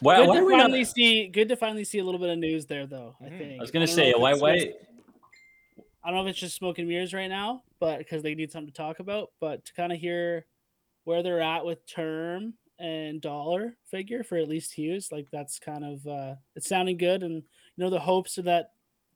[0.00, 0.62] Why, good why to are we not?
[0.62, 1.28] finally see.
[1.28, 3.16] Good to finally see a little bit of news there, though.
[3.20, 3.42] I think.
[3.42, 3.60] Mm-hmm.
[3.60, 4.72] I was gonna don't say why why
[6.02, 8.72] I don't know if it's just smoking mirrors right now, but because they need something
[8.72, 9.30] to talk about.
[9.40, 10.46] But to kind of hear
[11.04, 15.84] where they're at with term and dollar figure for at least Hughes, like that's kind
[15.84, 17.42] of uh, it's sounding good, and you
[17.76, 18.70] know the hopes are that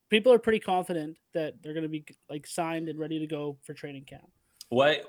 [0.09, 3.59] people are pretty confident that they're going to be like signed and ready to go
[3.63, 4.29] for training camp.
[4.71, 5.05] What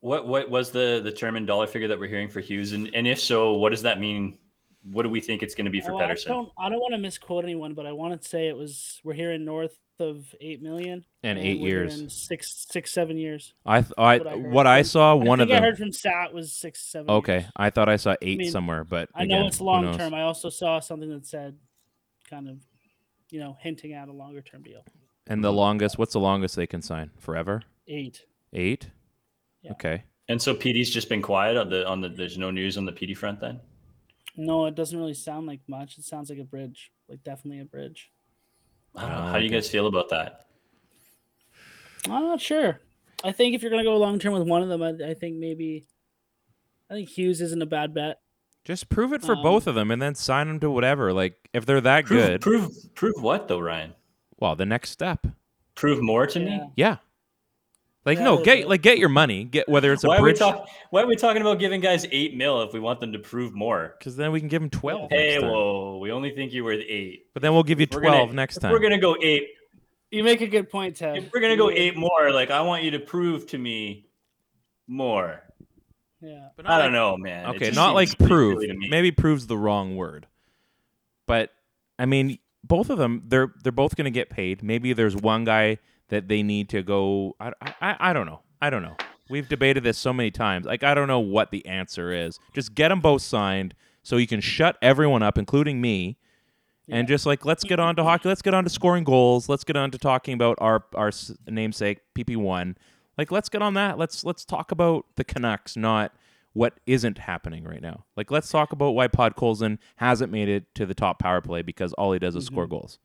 [0.00, 2.90] what what was the the term and dollar figure that we're hearing for Hughes, and
[2.94, 4.38] and if so, what does that mean?
[4.82, 6.28] What do we think it's going to be for I Pettersson?
[6.28, 9.12] don't, I don't want to misquote anyone, but I want to say it was we're
[9.12, 12.10] hearing north of eight million And eight we're years.
[12.14, 13.52] six, six, seven years.
[13.66, 15.64] I th- I what I what I saw one I of think I them.
[15.64, 17.10] heard from Sat was six, seven.
[17.10, 17.50] Okay, years.
[17.56, 20.14] I thought I saw eight mean, somewhere, but I again, know it's long term.
[20.14, 21.58] I also saw something that said,
[22.30, 22.56] kind of,
[23.30, 24.82] you know, hinting at a longer term deal.
[25.26, 27.10] And the longest, what's the longest they can sign?
[27.18, 27.60] Forever?
[27.86, 28.24] Eight.
[28.54, 28.88] Eight?
[29.62, 29.72] Yeah.
[29.72, 30.04] Okay.
[30.28, 32.08] And so PD's just been quiet on the on the.
[32.08, 33.60] There's no news on the PD front then.
[34.36, 35.98] No, it doesn't really sound like much.
[35.98, 38.10] It sounds like a bridge, like definitely a bridge.
[38.94, 39.32] I don't know.
[39.32, 40.46] How do you guys feel about that?
[42.06, 42.80] I'm not sure.
[43.24, 45.36] I think if you're gonna go long term with one of them, I, I think
[45.36, 45.86] maybe,
[46.88, 48.20] I think Hughes isn't a bad bet.
[48.64, 51.12] Just prove it for Um, both of them and then sign them to whatever.
[51.12, 53.94] Like, if they're that Prove, good, prove prove what though, Ryan?
[54.38, 55.26] well, the next step.
[55.74, 56.60] Prove more to me.
[56.76, 56.96] Yeah.
[58.04, 58.10] Yeah.
[58.10, 59.44] Like, Yeah, no, get like get your money.
[59.44, 60.64] Get whether it's a Why are we bridge, talking?
[60.90, 63.52] Why are we talking about giving guys eight mil if we want them to prove
[63.54, 63.94] more?
[63.98, 65.10] because then we can give them twelve.
[65.10, 65.50] Hey, next time.
[65.50, 65.98] whoa!
[65.98, 67.26] We only think you were eight.
[67.34, 68.72] But then we'll give you We're twelve gonna- next if time.
[68.72, 69.48] We're gonna go eight.
[70.10, 71.18] You make a good point, Ted.
[71.18, 74.06] If we're gonna go eight more, like I want you to prove to me
[74.88, 75.42] more.
[76.22, 76.48] Yeah.
[76.56, 77.54] But I don't know, man.
[77.54, 78.54] Okay, not like prove.
[78.54, 78.88] silly to me.
[78.88, 80.26] Maybe proves the wrong word.
[81.26, 81.50] But
[81.98, 84.62] I mean, both of them, they're they're both going to get paid.
[84.62, 85.78] Maybe there's one guy
[86.10, 87.36] that they need to go.
[87.40, 88.40] I, I I don't know.
[88.60, 88.96] I don't know.
[89.28, 90.66] We've debated this so many times.
[90.66, 92.38] Like I don't know what the answer is.
[92.54, 96.18] Just get them both signed so you can shut everyone up, including me.
[96.88, 98.28] And just like let's get on to hockey.
[98.28, 99.48] Let's get on to scoring goals.
[99.48, 101.12] Let's get on to talking about our our
[101.46, 102.76] namesake PP one.
[103.16, 103.96] Like let's get on that.
[103.96, 106.12] Let's let's talk about the Canucks, not
[106.52, 108.04] what isn't happening right now.
[108.16, 111.92] Like let's talk about why Podkolzin hasn't made it to the top power play because
[111.92, 112.72] all he does is score mm-hmm.
[112.72, 112.98] goals.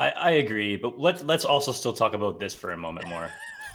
[0.00, 3.30] I, I agree, but let's let's also still talk about this for a moment more.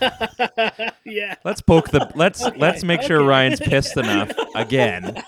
[1.04, 1.36] yeah.
[1.44, 3.22] Let's poke the let's let's make sure.
[3.24, 5.22] Ryan's pissed enough again.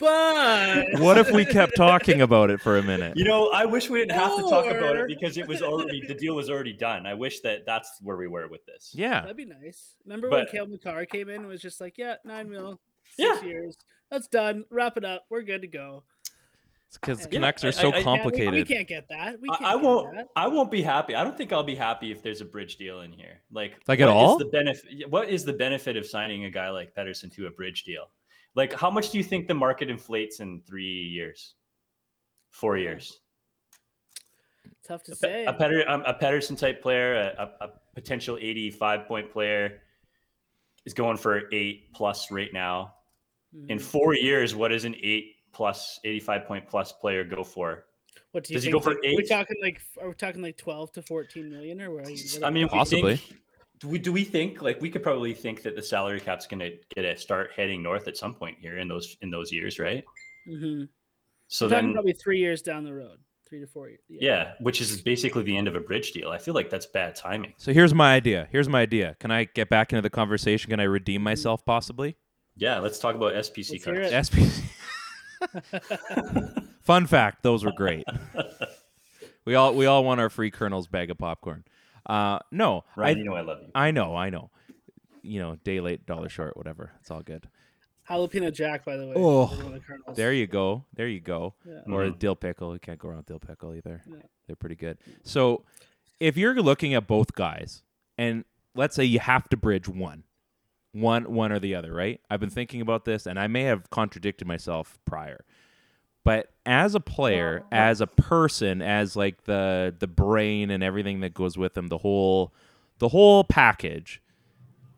[0.00, 3.16] But What if we kept talking about it for a minute?
[3.16, 6.02] You know, I wish we didn't have to talk about it because it was already
[6.06, 7.04] the deal was already done.
[7.04, 8.92] I wish that that's where we were with this.
[8.94, 9.22] Yeah.
[9.22, 9.96] that'd be nice.
[10.04, 12.78] Remember But- when Cale Makar came in and was just like, "Yeah, nine mil,
[13.18, 13.34] Yeah.
[13.34, 13.76] six years,
[14.08, 14.64] that's done.
[14.70, 15.24] Wrap it up.
[15.30, 16.04] We're good to go."
[16.94, 18.54] Because Yeah, Canucks are so I- I- yeah, we- we Yeah, we- complicated.
[18.54, 19.40] We, can't get that.
[19.40, 20.14] We can't I, I won't.
[20.16, 20.28] that.
[20.36, 21.14] I won't be happy.
[21.14, 23.42] I don't think I'll be happy if there's a bridge deal in here.
[23.50, 24.38] Like, Like at what is all?
[24.38, 25.10] The benefit.
[25.10, 28.10] What is the benefit of signing a guy like Pettersson to a bridge deal?
[28.54, 31.54] Like, how much do you think the market inflates in three years,
[32.50, 33.20] four years?
[34.86, 35.44] Tough to A, say.
[35.44, 39.82] a, Peder, um, a Pettersson type player, a, a, a potential 85 point player,
[40.86, 42.94] is going for eight plus right now.
[43.68, 43.82] In Mhm.
[43.82, 47.84] four years, what is an eight plus 85 point plus player go for?
[48.32, 48.80] What do you does he think?
[48.84, 49.28] go for like, We're eight?
[49.28, 52.06] talking like, are we talking like twelve to fourteen million, or what?
[52.06, 53.16] Are you, what I mean, we Possibly.
[53.16, 53.40] think-
[53.80, 56.58] do we do we think like we could probably think that the salary cap's going
[56.60, 59.78] to get a start heading north at some point here in those in those years,
[59.78, 60.04] right?
[60.48, 60.88] Mhm.
[61.48, 63.18] So We're then, probably three years down the road,
[63.48, 64.00] three to four years.
[64.08, 66.28] yeah, which is basically the end of a bridge deal.
[66.30, 67.54] I feel like that's bad timing.
[67.56, 68.46] So here's my idea.
[68.52, 69.16] Here's my idea.
[69.20, 70.70] Can I get back into the conversation?
[70.70, 72.16] Can I redeem myself possibly?
[72.56, 74.12] Yeah, let's talk about SPC Let's hear cards.
[74.12, 74.34] it.
[74.36, 74.64] SPC.
[76.82, 78.04] Fun fact: those were great.
[79.44, 81.64] We all we all want our free Kernels bag of popcorn.
[82.06, 83.68] Uh, no, Ryan, I you know I love you.
[83.74, 84.50] I know, I know.
[85.22, 86.92] You know, day late, dollar short, whatever.
[87.00, 87.48] It's all good.
[88.08, 89.12] Jalapeno Jack, by the way.
[89.16, 90.84] Oh, is one of the There you go.
[90.94, 91.54] There you go.
[91.66, 91.80] Yeah.
[91.92, 92.18] Or Mhm.
[92.18, 92.72] dill pickle.
[92.72, 94.02] You can't go wrong with dill pickle either.
[94.06, 94.16] Yeah.
[94.46, 94.96] They're pretty good.
[95.24, 95.64] So
[96.18, 97.82] if you're looking at both guys,
[98.16, 100.24] and let's say you have to bridge one,
[100.92, 102.20] one, one or the other, right?
[102.30, 105.44] I've been thinking about this, and I may have contradicted myself prior.
[106.24, 111.32] But as a player, as a person, as like the the brain and everything that
[111.32, 112.52] goes with them, the whole
[112.98, 114.20] the whole package,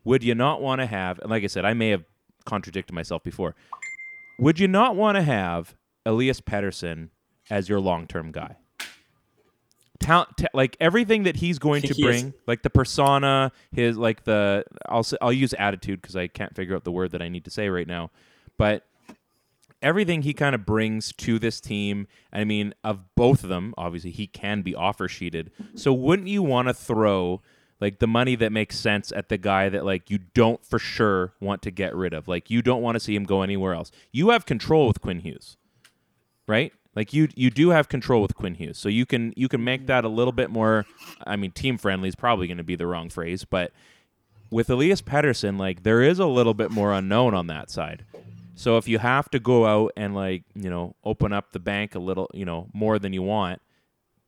[0.03, 1.19] would you not want to have?
[1.21, 2.05] And like I said, I may have
[2.47, 3.55] contradicted myself before.
[4.41, 7.11] Would you not want to have Elias Pettersson
[7.49, 8.57] as your long term guy?
[10.01, 13.97] Talent, ta- like everything that he's going to he is- bring, like the persona, his
[13.97, 17.23] like the I'll say, I'll use attitude because I can't figure out the word that
[17.23, 18.11] I need to say right now,
[18.57, 18.85] but
[19.83, 22.07] everything he kind of brings to this team.
[22.33, 25.51] I mean, of both of them, obviously he can be offer sheeted.
[25.75, 27.41] So wouldn't you want to throw
[27.81, 31.33] like the money that makes sense at the guy that like you don't for sure
[31.41, 32.29] want to get rid of?
[32.29, 33.91] Like you don't want to see him go anywhere else.
[34.13, 35.57] You have control with Quinn Hughes.
[36.47, 36.73] right?
[36.97, 39.87] Like you you do have control with Quinn Hughes, so you can you can make
[39.87, 40.87] that a little bit more.
[41.25, 43.73] I mean, team friendly is probably going to be the wrong phrase, but
[44.51, 48.05] with Elias Pettersson, like there is a little bit more unknown on that side.
[48.57, 51.95] So if you have to go out and like you know open up the bank
[51.95, 53.63] a little, you know more than you want,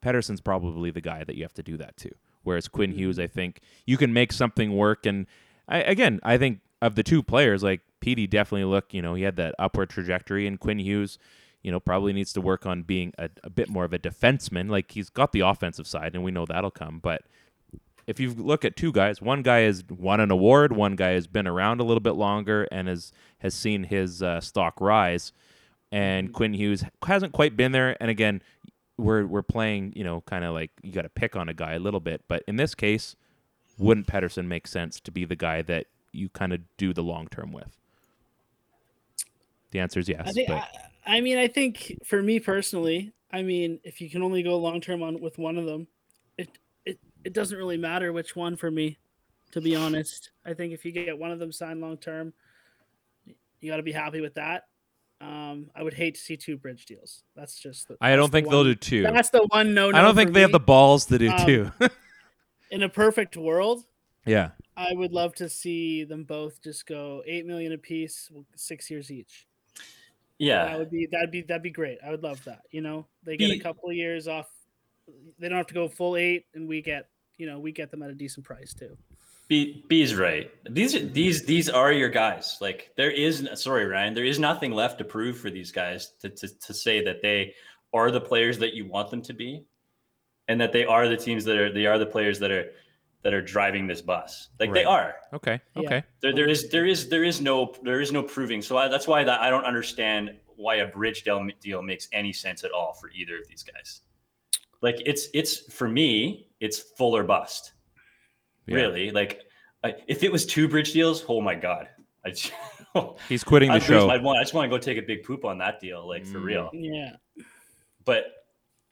[0.03, 2.11] Pettersson's probably the guy that you have to do that to.
[2.45, 2.99] Whereas Quinn mm-hmm.
[2.99, 5.07] Hughes, I think you can make something work.
[5.07, 5.27] And
[5.69, 9.23] I, again, I think of the two players, like Petey definitely look, you know, he
[9.23, 11.19] had that upward trajectory, and Quinn Hughes,
[11.63, 14.71] you know, probably needs to work on being a, a bit more of a defenseman.
[14.71, 16.99] Like he's got the offensive side, and we know that'll come.
[16.99, 17.23] But
[18.07, 21.27] if you look at two guys, one guy has won an award, one guy has
[21.27, 25.33] been around a little bit longer and has has seen his uh, stock rise,
[25.91, 27.97] and Quinn Hughes hasn't quite been there.
[28.01, 28.43] And again,
[28.97, 31.75] we're we're playing, you know, kind of like you got to pick on a guy
[31.75, 33.15] a little bit, but in this case,
[33.79, 37.29] wouldn't Pettersson make sense to be the guy that you kind of do the long
[37.29, 37.77] term with?
[39.71, 40.23] The answer is yes.
[40.27, 40.49] I think.
[40.49, 40.69] but I,
[41.07, 44.81] I mean, I think for me personally, I mean, if you can only go long
[44.81, 45.87] term on with one of them,
[46.39, 46.49] it
[46.85, 48.99] it it doesn't really matter which one for me.
[49.53, 52.33] To be honest, I think if you get one of them signed long term,
[53.61, 54.65] you got to be happy with that.
[55.21, 57.23] Um, I would hate to see two bridge deals.
[57.37, 57.89] That's just.
[57.89, 59.03] The, I don't the think they'll do two.
[59.03, 59.89] That's the one no.
[59.91, 61.71] I don't think they have the balls to do Um, two.
[62.71, 63.85] In a perfect world,
[64.27, 64.51] yeah.
[64.77, 69.11] I would love to see them both just go eight million a piece, six years
[69.11, 69.47] each.
[70.43, 71.99] Yeah, that would be that'd be that'd be great.
[72.05, 72.63] I would love that.
[72.73, 74.49] You know, they get a couple of years off.
[75.39, 78.03] They don't have to go full eight, and we get you know we get them
[78.03, 78.99] at a decent price too.
[79.47, 80.51] B B's right.
[80.69, 82.59] These are these these are your guys.
[82.61, 86.29] Like there is sorry Ryan, there is nothing left to prove for these guys to
[86.29, 87.55] to, to say that they
[87.95, 89.65] are the players that you want them to be,
[90.49, 92.73] and that they are the teams that are they are the players that are
[93.23, 94.49] that are driving this bus.
[94.59, 95.15] Like they are.
[95.33, 95.61] Okay.
[95.77, 95.83] Yeah.
[95.83, 96.05] Okay.
[96.21, 98.63] There, there is there is there is no there is no proving.
[98.63, 102.33] So I, that's why that I don't understand why a bridge deal deal makes any
[102.33, 104.01] sense at all for either of these guys.
[104.81, 107.73] Like it's it's for me, it's full or bust.
[108.67, 108.77] Yeah.
[108.77, 109.41] Really, like
[109.85, 111.89] I, if it was two bridge deals, oh my god,
[112.25, 112.53] I just,
[113.29, 114.11] He's quitting the I'd, show.
[114.11, 116.25] I'd want, I just want to go take a big poop on that deal, like
[116.25, 116.45] for Mm.
[116.45, 116.71] real.
[116.73, 117.13] Yeah,
[118.05, 118.27] But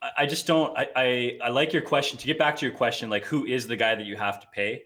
[0.02, 0.76] I, just don't.
[0.78, 2.16] I, I I like your question.
[2.18, 4.46] To get back to your question, like who is the guy that you have to
[4.48, 4.82] pay?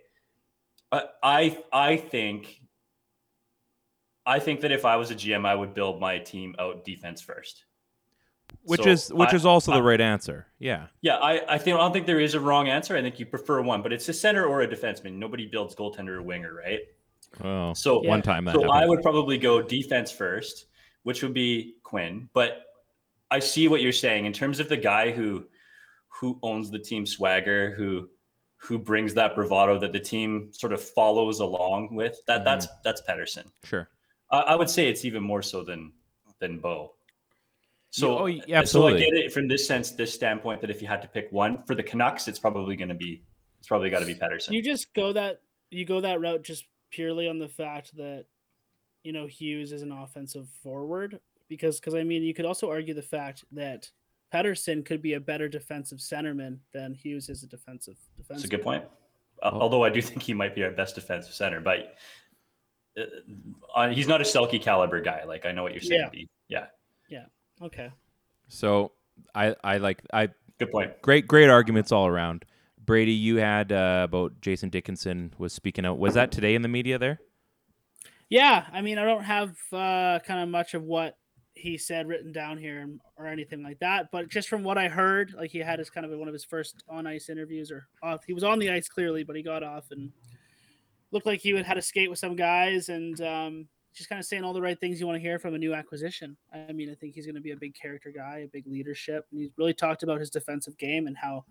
[0.91, 2.61] I I, I think.
[4.27, 7.21] I think that if I was a GM, I would build my team out defense
[7.21, 7.65] first.
[8.63, 10.47] which So is which I- is also I- the right answer.
[10.59, 10.87] Yeah.
[11.03, 12.97] Yeah, I, I think I don't think there is a wrong answer.
[12.97, 15.15] I think you prefer one, but it's a center or a defenseman.
[15.19, 16.81] Nobody builds goaltender or winger, right?
[17.43, 18.79] Well, So one time that so happened.
[18.79, 20.67] I would probably go defense first,
[21.03, 22.29] which would be Quinn.
[22.33, 22.63] But
[23.35, 25.47] I see what you're saying in terms of the guy who
[26.07, 28.09] who owns the team swagger, who
[28.59, 32.17] who brings that bravado that the team sort of follows along with.
[32.29, 32.45] That mm-hmm.
[32.45, 33.47] that's that's Pettersson.
[33.65, 33.89] sure.
[34.31, 35.93] I, I would say it's even more so than
[36.39, 36.95] than Bo.
[37.91, 40.89] So, oh, yeah, so I get it from this sense, this standpoint that if you
[40.89, 43.25] had to pick one for the Canucks, it's probably going to be
[43.59, 44.53] it's probably got to be Pettersson.
[44.53, 48.27] you just go that you go that route just purely on the fact that
[49.03, 52.95] you know Hughes is an offensive forward because because I mean you could also argue
[52.95, 53.91] the fact that
[54.33, 58.43] Pettersson could be a better defensive centerman than Hughes is a defensive defense.
[58.43, 58.85] That's a good point.
[59.43, 61.95] Uh, Although I do think he might be our best defensive center, but
[62.99, 63.03] uh,
[63.75, 65.25] uh, he's not a Selke caliber guy.
[65.25, 66.01] Like I know what you're saying.
[66.03, 66.09] Yeah.
[66.11, 66.29] B.
[67.09, 67.25] yeah,
[67.63, 67.91] Okay.
[68.49, 68.93] So
[69.35, 70.29] I I like I
[70.59, 71.01] good point.
[71.03, 72.45] great great arguments all around.
[72.85, 75.99] Brady, you had uh, about Jason Dickinson was speaking out.
[75.99, 77.19] Was that today in the media there?
[78.29, 81.17] Yeah, I mean, I don't have uh, kind of much of what
[81.55, 85.35] he said written down here or anything like that, but just from what I heard,
[85.37, 88.25] like he had his kind of one of his first on ice interviews or off.
[88.25, 90.13] He was on the ice clearly, but he got off and
[91.13, 94.27] looked like he would had a skate with some guys and um, just kind of
[94.27, 96.37] saying all the right things you want to hear from a new acquisition.
[96.53, 99.27] I mean, I think he's going to be a big character guy, a big leadership,
[99.31, 101.45] and he's really talked about his defensive game and how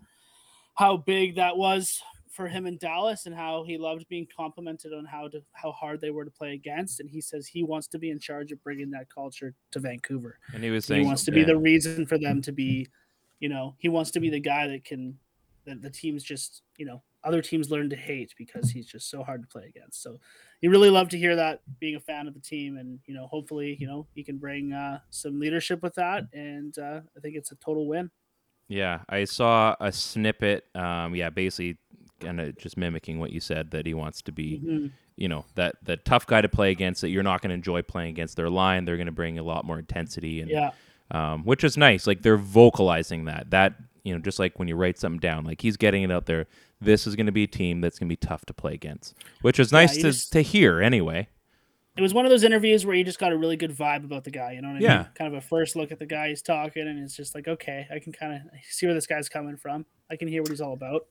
[0.74, 2.02] how big that was
[2.34, 6.00] for him in Dallas and how he loved being complimented on how to how hard
[6.00, 7.00] they were to play against.
[7.00, 10.38] And he says he wants to be in charge of bringing that culture to Vancouver.
[10.52, 11.46] And he was saying He wants to be yeah.
[11.46, 12.88] the reason for them to be,
[13.40, 15.18] you know, he wants to be the guy that can
[15.64, 19.22] that the teams just, you know, other teams learn to hate because he's just so
[19.22, 20.02] hard to play against.
[20.02, 20.20] So
[20.60, 23.28] you really love to hear that being a fan of the team and you know,
[23.28, 27.36] hopefully, you know, he can bring uh, some leadership with that and uh, I think
[27.36, 28.10] it's a total win.
[28.68, 30.64] Yeah, I saw a snippet.
[30.74, 31.76] Um, yeah, basically,
[32.20, 34.90] kind of just mimicking what you said that he wants to be, Mhm.
[35.16, 37.00] you know, that the tough guy to play against.
[37.00, 38.84] That you're not going to enjoy playing against their line.
[38.84, 40.70] They're going to bring a lot more intensity, and Yeah.
[41.10, 42.06] um, which is nice.
[42.06, 43.50] Like they're vocalizing that.
[43.50, 43.74] That
[44.04, 46.46] you know, just like when you write something down, like he's getting it out there.
[46.80, 49.14] This is going to be a team that's going to be tough to play against,
[49.40, 51.28] which is nice you to just- to hear anyway.
[51.96, 54.24] it was one of those interviews where you just got a really good vibe about
[54.24, 54.50] the guy.
[54.52, 54.96] You know what I Yeah.
[54.98, 55.06] mean?
[55.14, 57.86] Kind of a first look at the guy he's talking, and it's just like, okay,
[57.88, 59.86] I can kind of see where this guy's coming from.
[60.10, 61.06] I can hear what he's all about.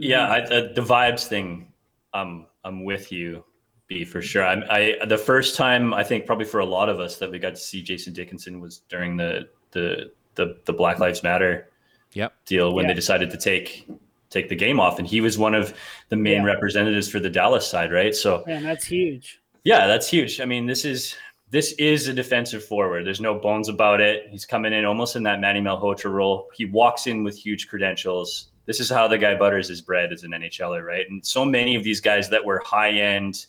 [0.00, 0.52] Yeah, mm-hmm.
[0.52, 1.72] I, the, the vibes thing,
[2.14, 3.44] I'm I'm with you,
[3.88, 4.46] B for sure.
[4.46, 7.38] I'm, I the first time I think probably for a lot of us that we
[7.38, 11.68] got to see Jason Dickinson was during the the the, the Black Lives Matter
[12.12, 12.32] Yep.
[12.46, 12.92] deal when Yeah.
[12.92, 13.88] they decided to take
[14.30, 15.74] take the game off, and he was one of
[16.10, 16.44] the main Yeah.
[16.44, 18.14] representatives for the Dallas side, right?
[18.14, 19.40] So Man, that's huge.
[19.64, 20.40] yeah, that's huge.
[20.40, 21.16] I mean, this is
[21.50, 23.06] this is a defensive forward.
[23.06, 24.26] There's no bones about it.
[24.30, 26.48] He's coming in almost in that Manny Malhotra role.
[26.54, 28.47] He walks in with huge credentials.
[28.68, 31.08] This is how the guy butters his bread as an NHLer, right?
[31.08, 33.46] And so many of these guys that were high end,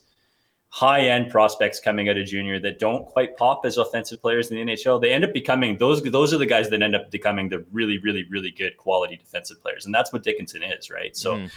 [0.69, 4.55] high end prospects coming out of junior that don't quite pop as offensive players in
[4.55, 6.01] the NHL, they end up becoming those.
[6.01, 9.61] Those are the guys that end up becoming the really, really, really good quality defensive
[9.61, 11.15] players, and that's what Dickinson is, right?
[11.17, 11.51] So Mhm.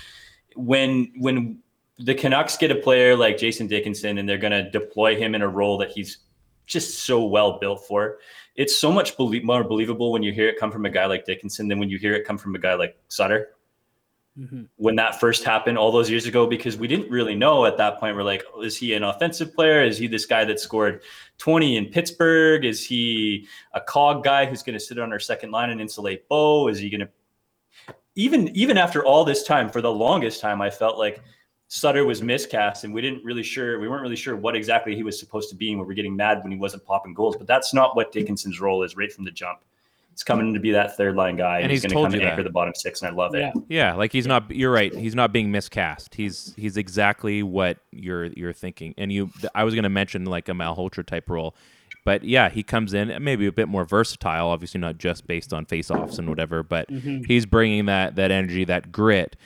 [0.57, 1.59] when when
[1.99, 5.43] the Canucks get a player like Jason Dickinson and they're going to deploy him in
[5.43, 6.19] a role that he's
[6.67, 8.19] just so well built for.
[8.57, 11.25] It's so much belie- more believable when you hear it come from a guy like
[11.25, 13.51] Dickinson than when you hear it come from a guy like Sutter.
[14.39, 14.69] Mhm.
[14.77, 18.01] When that first happened all those years ago, because we didn't really know at that
[18.01, 18.17] point.
[18.17, 19.83] We're like, oh, is he an offensive player?
[19.85, 21.03] Is he this guy that scored
[21.37, 22.65] 20 in Pittsburgh?
[22.65, 26.27] Is he a cog guy who's going to sit on our second line and insulate
[26.29, 26.69] Bo?
[26.69, 27.09] Is he going to
[28.15, 31.23] even even after all this time, for the longest time, I felt like
[31.75, 35.03] Sutter was miscast, and we didn't really sure we weren't really sure what exactly he
[35.03, 37.35] was supposed to be, and we were getting mad when he wasn't popping goals.
[37.35, 39.61] But that's not what Dickinson's role is right from the jump.
[40.13, 42.21] It's coming in to be that third line guy, And he's, he's going to come
[42.21, 43.39] and anchor the bottom six, and I love it.
[43.39, 43.53] Yeah.
[43.71, 44.51] Yeah, like he's not.
[44.51, 44.95] You're right.
[44.95, 46.15] He's not being miscast.
[46.15, 48.93] He's he's exactly what you're you're thinking.
[48.99, 51.55] And you, I was going to mention like a Malhotra type role,
[52.05, 54.49] but yeah, he comes in maybe a bit more versatile.
[54.49, 57.25] Obviously, not just based on face-offs and whatever, but mm-hmm.
[57.25, 59.37] he's bringing that that energy, that grit.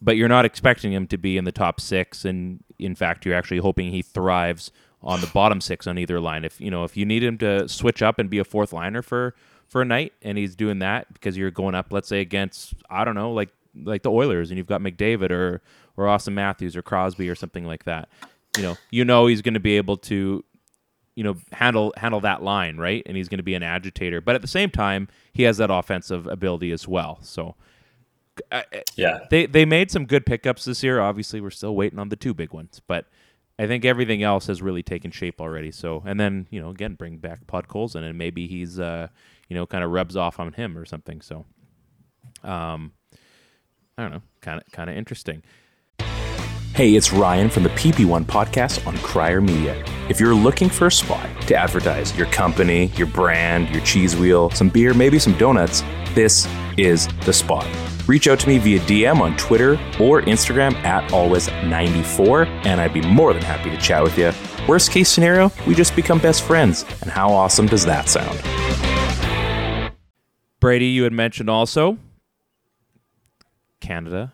[0.00, 3.34] But you're not expecting him to be in the top six, and in fact, you're
[3.34, 4.70] actually hoping he thrives
[5.02, 6.44] on the bottom six on either line.
[6.44, 9.02] If you know if you need him to switch up and be a fourth liner
[9.02, 9.34] for
[9.68, 13.04] for a night, and he's doing that because you're going up, let's say against I
[13.04, 13.50] don't know, like
[13.84, 15.62] like the Oilers, and you've got McDavid or
[15.96, 18.08] or Austin Matthews or Crosby or something like that.
[18.56, 20.44] You know, you know he's going to be able to,
[21.14, 24.20] you know, handle handle that line right, and he's going to be an agitator.
[24.20, 27.18] But at the same time, he has that offensive ability as well.
[27.22, 27.54] So.
[28.52, 29.20] I- I- Yeah.
[29.30, 31.00] they they made some good pickups this year.
[31.00, 33.06] Obviously, we're still waiting on the two big ones, but
[33.58, 35.70] I think everything else has really taken shape already.
[35.72, 39.08] So, and then you know, again, bring back Podkolzin, and maybe he's uh,
[39.48, 41.20] you know, kind of rubs off on him or something.
[41.20, 41.46] So,
[42.42, 42.92] um,
[43.96, 45.42] I don't know, kind of kind of interesting.
[46.74, 49.82] Hey, it's Ryan from the PP1 podcast on Crier Media.
[50.10, 54.50] If you're looking for a spot to advertise your company, your brand, your cheese wheel,
[54.50, 55.82] some beer, maybe some donuts,
[56.14, 56.46] this
[56.76, 57.66] is the spot.
[58.08, 63.00] Reach out to me via DM on Twitter or Instagram at always94, and I'd be
[63.00, 64.32] more than happy to chat with you.
[64.68, 66.84] Worst case scenario, we just become best friends.
[67.02, 68.40] And how awesome does that sound?
[70.60, 71.98] Brady, you had mentioned also
[73.80, 74.32] Canada,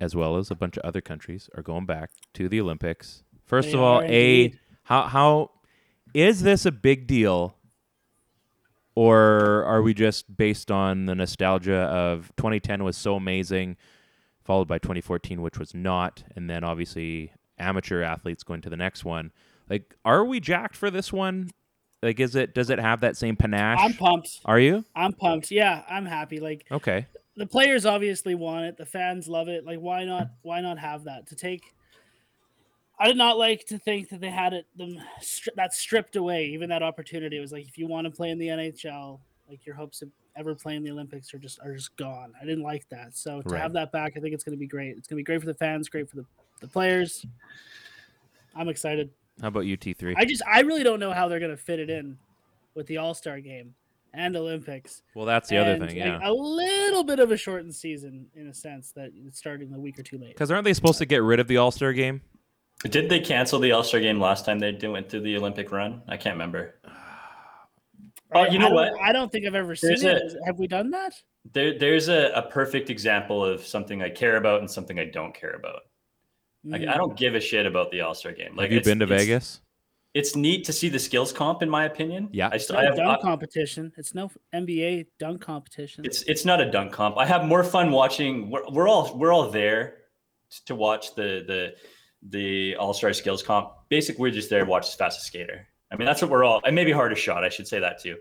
[0.00, 3.22] as well as a bunch of other countries, are going back to the Olympics.
[3.44, 4.58] First They of all, a indeed.
[4.84, 5.50] how how
[6.14, 7.56] is this a big deal,
[8.94, 13.76] or are we just based on the nostalgia of 2010 was so amazing,
[14.44, 19.04] followed by 2014, which was not, and then obviously amateur athletes going to the next
[19.04, 19.32] one.
[19.68, 21.50] Like, are we jacked for this one?
[22.02, 23.78] Like, is it does it have that same panache?
[23.80, 24.40] I'm pumped.
[24.44, 25.50] Are you I'm pumped.
[25.50, 26.40] Yeah, I'm happy.
[26.40, 27.06] Like okay?
[27.36, 28.76] the players obviously want it.
[28.76, 29.64] The fans love it.
[29.64, 30.30] Like why not?
[30.42, 31.62] Why not have that to take?
[33.00, 36.46] I did not like to think that they had it them stri- that stripped away.
[36.48, 39.64] Even that opportunity it was like if you want to play in the NHL, like
[39.64, 42.34] your hopes of ever playing the Olympics are just are just gone.
[42.40, 43.16] I didn't like that.
[43.16, 43.60] So to Right.
[43.62, 44.96] have that back, I think it's going to be great.
[44.98, 46.26] It's going to be great for the fans, great for the
[46.60, 47.24] the players.
[48.54, 49.10] I'm excited.
[49.40, 50.14] How about you, T three?
[50.18, 52.18] I just I really don't know how they're going to fit it in
[52.74, 53.74] with the All Star game
[54.12, 55.02] and Olympics.
[55.14, 56.20] Well, that's the other and, thing, like, yeah.
[56.22, 59.98] a little bit of a shortened season in a sense that it's starting a week
[59.98, 60.34] or two late.
[60.34, 62.20] Because aren't they supposed to get rid of the All Star game?
[62.84, 66.02] Did they cancel the All Star game last time they went through the Olympic run?
[66.08, 66.76] I can't remember.
[68.32, 68.92] Oh, you I know don't- what?
[69.02, 70.22] I don't think I've ever seen There's it.
[70.22, 71.14] a- Is- Have we done that?
[71.52, 75.34] There, there's a, a perfect example of something I care about and something I don't
[75.34, 75.80] care about.
[76.62, 76.98] Like, I hmm.
[76.98, 78.54] don't give a shit about the All Star game.
[78.54, 79.62] Like, have you it's- been to Vegas?
[80.14, 82.28] It's neat to see the skills comp, in my opinion.
[82.30, 82.50] Yeah.
[82.52, 83.92] I, It's st- no I have, dunk I- competition.
[83.96, 86.04] It's no NBA dunk competition.
[86.04, 87.16] it's it's not a dunk comp.
[87.18, 88.48] I have more fun watching.
[88.48, 89.96] We're, we're all we're all there
[90.66, 91.74] to watch the the
[92.22, 93.72] the All Star skills comp.
[93.88, 95.66] Basically, we're just there to watch the fastest skater.
[95.92, 96.60] I mean, that's what we're all.
[96.64, 97.44] And maybe hardest shot.
[97.44, 98.16] I should say that too.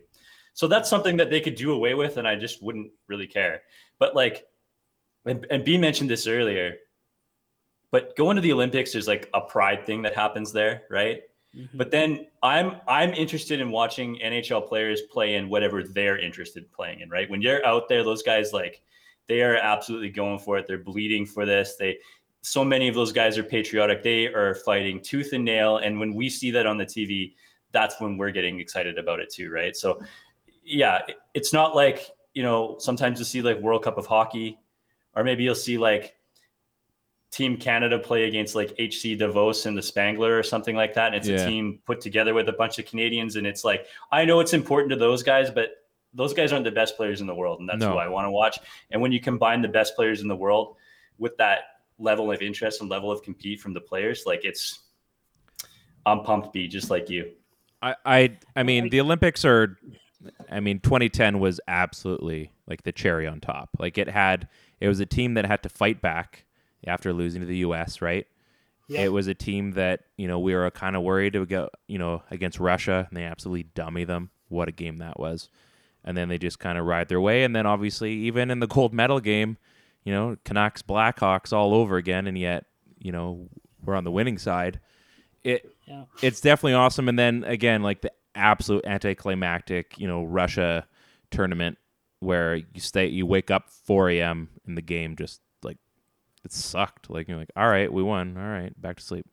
[0.54, 3.62] So that's something that they could do away with, and I just wouldn't really care.
[4.00, 4.46] But like,
[5.26, 6.76] and, and B mentioned this earlier.
[7.92, 11.22] But going to the Olympics, is like a pride thing that happens there, right?
[11.56, 11.70] Mhm.
[11.74, 16.70] But then I'm I'm interested in watching NHL players play in whatever they're interested in
[16.70, 17.30] playing in, right?
[17.30, 18.82] When you're out there, those guys like
[19.28, 20.68] they are absolutely going for it.
[20.68, 21.76] They're bleeding for this.
[21.78, 22.00] They
[22.42, 24.02] so many of those guys are patriotic.
[24.04, 25.78] They are fighting tooth and nail.
[25.78, 27.34] And when we see that on the TV,
[27.72, 29.76] that's when we're getting excited about it too, right?
[29.76, 30.02] So
[30.64, 31.00] yeah,
[31.34, 34.58] it's not like, you know, sometimes you see like World Cup of hockey,
[35.16, 36.16] or maybe you'll see like
[37.32, 41.08] Team Canada play against like HC Davos and the Spengler or something like that.
[41.08, 41.46] And it's Yeah.
[41.46, 43.36] a team put together with a bunch of Canadians.
[43.36, 45.72] And it's like, I know it's important to those guys, but
[46.14, 47.60] those guys aren't the best players in the world.
[47.60, 47.92] And that's No.
[47.92, 48.58] who I want to watch.
[48.90, 50.76] And when you combine the best players in the world
[51.20, 54.80] with that level of interest and level of compete from the players, like it's,
[56.06, 57.32] I'm pumped, B, just like you.
[57.82, 59.78] I, I, I mean, the Olympics are.
[60.52, 63.70] I mean, 2010 was absolutely like the cherry on top.
[63.80, 64.50] Like it had,
[64.82, 66.46] it was a team that had to fight back
[66.86, 68.02] after losing to the U.S.
[68.02, 68.28] Right.
[68.90, 69.02] Yeah.
[69.02, 72.00] It was a team that you know we were kind of worried to go, you
[72.00, 74.32] know, against Russia, and they absolutely dummy them.
[74.48, 75.50] What a game that was!
[76.04, 78.68] And then they just kind of ride their way, and then obviously even in the
[78.68, 79.58] gold medal game,
[80.10, 82.66] you know, Canucks Blackhawks all over again, and yet
[82.98, 83.48] you know
[83.86, 84.80] we're on the winning side.
[85.44, 86.06] It Yeah.
[86.24, 87.08] it's definitely awesome.
[87.08, 90.88] And then again, like the absolute anticlimactic, you know, Russia
[91.30, 91.78] tournament
[92.22, 94.50] where you stay, you wake up 4 a.m.
[94.68, 95.78] in the game, just like
[96.44, 97.12] it sucked.
[97.12, 98.36] Like you're like, all right, we won.
[98.36, 99.28] All right, back to sleep.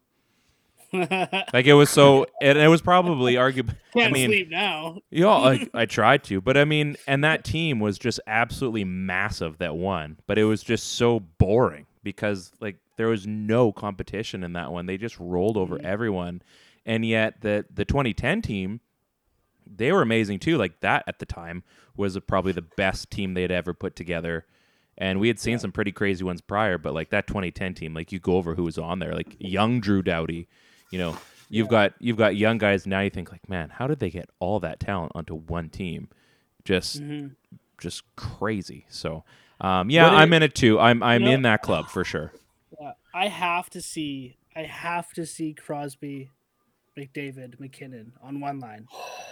[1.53, 3.77] Like it was so, and it was probably arguably.
[3.93, 5.01] Can't I mean, sleep now.
[5.11, 8.85] you know, I, I tried to, but I mean, and that team was just absolutely
[8.85, 14.45] massive that won, but it was just so boring because like there was no competition
[14.45, 14.87] in that one.
[14.87, 15.87] They just rolled over mm-hmm.
[15.87, 16.43] everyone,
[16.85, 18.81] and yet the the 2010 team,
[19.67, 20.57] they were amazing too.
[20.57, 21.63] Like that at the time
[21.97, 24.45] was probably the best team they'd ever put together.
[24.99, 28.13] And we had seen some pretty crazy ones prior, but like that 2010 team, like
[28.13, 30.49] you go over who was on there, like young Drew Doughty,
[30.91, 31.17] you know,
[31.49, 33.01] you've got you've got young guys now.
[33.01, 36.09] You think like, man, how did they get all that talent onto one team?
[36.65, 37.03] Just
[37.79, 38.87] just crazy.
[38.89, 39.25] So,
[39.61, 40.79] um, yeah, I'm it- in it too.
[40.81, 42.33] I'm I'm know- in that club for sure.
[42.81, 44.37] Yeah, I have to see.
[44.55, 46.31] I have to see Crosby,
[46.99, 48.87] McDavid, MacKinnon on one line.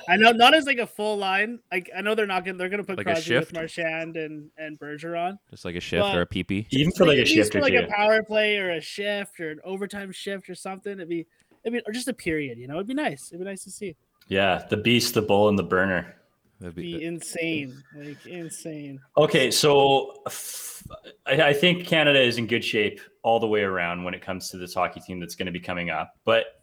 [0.07, 1.61] I know not as like a full line.
[1.73, 3.53] Like I know they're not gonna they're gonna put Like Crosby with?
[3.55, 5.39] Marchand and and Bergeron.
[5.51, 6.67] Just like a shift or a PP.
[6.71, 7.81] Even for like a shift for or like two.
[7.81, 10.93] a power play or a shift or an overtime shift or something.
[10.93, 11.27] It'd be
[11.65, 12.59] it'd be or just a period.
[12.59, 13.29] You know, it'd be nice.
[13.33, 13.97] It'd be nice to see.
[14.29, 16.17] Yeah, the beast, the bull, and the burner.
[16.61, 19.01] That'd Be be, insane, like insane.
[19.19, 20.83] Okay, so f-
[21.27, 24.49] I, I think Canada is in good shape all the way around when it comes
[24.51, 26.15] to this hockey team that's going to be coming up.
[26.25, 26.63] But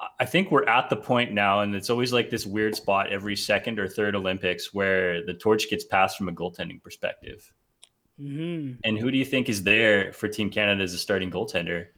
[0.00, 3.12] I- I think we're at the point now, and it's always like this weird spot
[3.12, 7.52] every second or third Olympics where the torch gets passed from a goaltending perspective.
[8.18, 11.88] hmm And who do you think is there for Team Canada as a starting goaltender?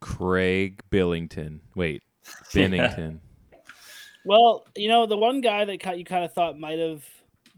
[0.00, 1.60] Craig Billington.
[1.74, 2.02] Wait,
[2.52, 3.18] Binnington.
[4.24, 7.04] Well, you know, the one guy that you kind of thought might have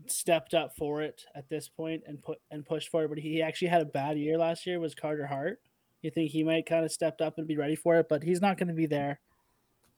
[0.07, 3.43] stepped up for it at this point and put and pushed for it, but he
[3.43, 4.79] actually had a bad year last year.
[4.81, 5.61] Was Carter Hart?
[6.03, 8.41] You think he might kind of stepped up and be ready for it, but he's
[8.41, 9.21] not going to be there.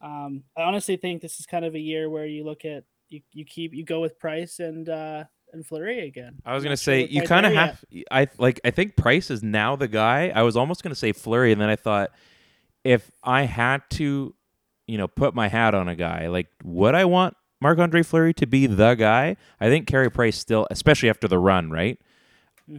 [0.02, 3.20] Um, I honestly think this is kind of a year where you look at you,
[3.32, 6.36] you keep you go with Price and uh, and Fleury again.
[6.44, 8.04] I was gonna say you kind of there yet.
[8.10, 8.28] have.
[8.28, 8.60] I like.
[8.64, 10.30] I think Price is now the guy.
[10.34, 12.10] I was almost gonna say Fleury, and then I thought
[12.84, 14.34] if I had to,
[14.86, 18.34] you know, put my hat on a guy, like would I want Marc Andre Fleury
[18.34, 19.36] to be the guy?
[19.60, 21.98] I think Carey Price still, especially after the run, right?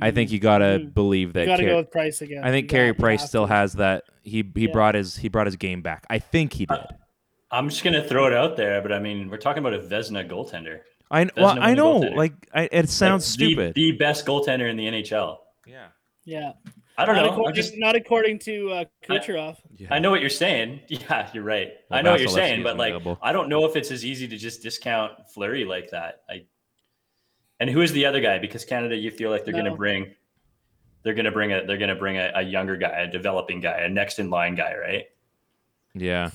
[0.02, 0.94] I think you gotta Mhm.
[0.96, 1.42] believe that.
[1.42, 2.44] You got to Car- go with Price again.
[2.44, 3.54] I think You Carey Price have still to.
[3.54, 4.04] has that.
[4.24, 4.72] He he Yeah.
[4.72, 6.06] brought his he brought his game back.
[6.10, 6.80] I think he did.
[7.52, 9.80] I'm just going to throw it out there, but I mean, we're talking about a
[9.80, 10.80] Vezina goaltender.
[11.12, 11.98] I Doesn't well know I know.
[12.00, 13.76] Like I, it sounds Like, the- stupid.
[13.76, 15.38] The, best goaltender in the NHL.
[15.68, 15.88] yeah.
[16.26, 16.54] Yeah,
[16.98, 17.32] I don't not know.
[17.32, 19.58] According, just, not according to uh, Kucherov.
[19.90, 20.80] I know what you're saying.
[20.88, 21.74] Yeah, you're right.
[21.90, 23.20] Well, I know what you're saying, but like, available.
[23.22, 26.22] I don't know if it's as easy to just discount Fleury like that.
[26.30, 26.46] I.
[27.60, 28.38] And who is the other guy?
[28.40, 30.14] Because Canada, you feel like they're going to bring,
[31.04, 33.62] they're going to bring a, they're going to bring a, a younger guy, a developing
[33.62, 35.06] guy, a next in line guy, right?
[35.94, 36.32] Yeah.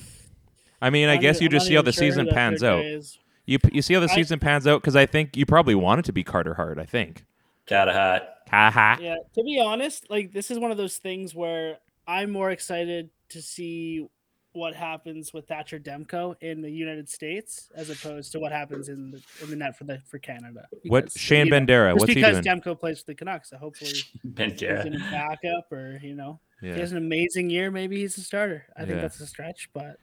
[0.81, 2.81] I mean, I I'm guess not- you just see how the sure season pans out.
[2.81, 2.99] guy.
[3.45, 5.99] You you see how the I- season pans out because I think you probably want
[5.99, 6.79] it to be Carter Hart.
[6.79, 7.25] I think.
[7.67, 7.93] Catahat.
[7.93, 8.97] Ha ha.
[8.99, 11.77] Yeah, to be honest, like this is one of those things where
[12.07, 14.05] I'm more excited to see
[14.53, 19.11] what happens with Thatcher Demko in the United States as opposed to what happens in
[19.11, 20.67] the in the net for the for Canada.
[20.87, 21.91] What Shane you know, Bandera?
[21.93, 22.59] Just What's he because doing?
[22.61, 23.91] Demko plays for the Canucks, so hopefully
[24.21, 24.85] he's Bandera.
[24.85, 26.73] in a backup or you know Yeah.
[26.73, 28.65] he has an amazing year, maybe he's a starter.
[28.75, 28.87] I Yeah.
[28.87, 29.95] think that's a stretch, but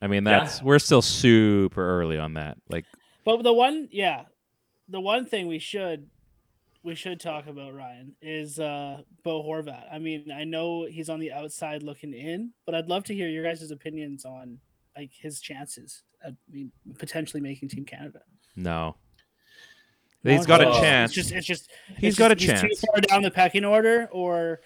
[0.00, 0.38] I mean, Yeah.
[0.40, 2.56] that's we're still super early on that.
[2.70, 2.86] Like,
[3.24, 4.22] But the one, yeah,
[4.88, 6.08] the one thing we should
[6.84, 9.84] we should talk about Ryan is uh Bo Horvat.
[9.92, 13.28] I mean, I know he's on the outside looking in, but I'd love to hear
[13.28, 14.58] your guys' opinions on
[14.96, 18.20] like his chances at I mean, potentially making Team Canada.
[18.56, 18.96] No.
[20.24, 21.10] No, He's got a chance.
[21.10, 22.80] It's just, it's just, He's it's got a just- he's chance.
[22.80, 24.60] too far down the pecking order, or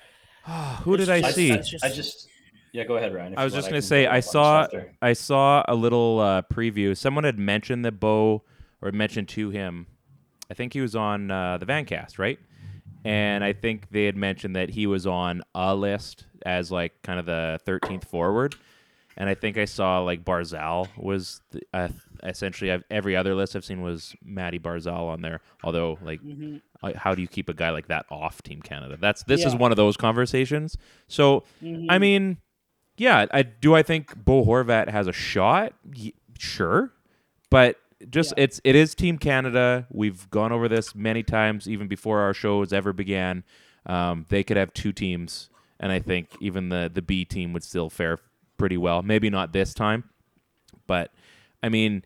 [0.82, 1.48] Who did I it's see?
[1.56, 2.28] just- I just
[2.72, 3.34] yeah, go ahead, Ryan.
[3.38, 4.92] I was just gonna say I saw after.
[5.00, 6.94] I saw a little uh, preview.
[6.94, 8.42] Someone had mentioned that Bo
[8.82, 9.86] or mentioned to him.
[10.50, 12.38] I think he was on uh, the Vancast, right?
[13.04, 17.18] And I think they had mentioned that he was on a list as like kind
[17.20, 18.56] of the 13th forward.
[19.16, 21.88] And I think I saw like Barzal was the, uh,
[22.22, 25.40] essentially I've, every other list I've seen was Matty Barzal on there.
[25.64, 26.20] Although like,
[26.82, 28.96] uh, how do you keep a guy like that off Team Canada?
[29.00, 30.76] That's this is one of those conversations.
[31.08, 31.44] So
[31.90, 32.38] I mean,
[32.98, 33.74] yeah, I do.
[33.74, 35.72] I think Bo Horvat has a shot.
[35.96, 36.92] Y- sure,
[37.50, 37.76] but
[38.10, 38.44] just Yeah.
[38.44, 39.86] it's it is Team Canada.
[39.90, 43.44] We've gone over this many times, even before our shows ever began.
[43.86, 45.48] Um, they could have two teams,
[45.80, 48.18] and I think even the the B team would still fare
[48.58, 49.02] pretty well.
[49.02, 50.04] Maybe not this time,
[50.86, 51.12] but
[51.62, 52.04] I mean,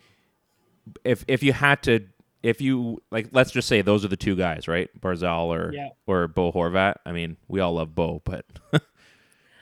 [1.05, 2.07] if if you had to.
[2.43, 4.88] If you like, let's just say those are the two guys, right?
[4.99, 5.88] Barzal or Yeah.
[6.07, 6.95] or Bo Horvat.
[7.05, 8.47] I mean, we all love Bo, but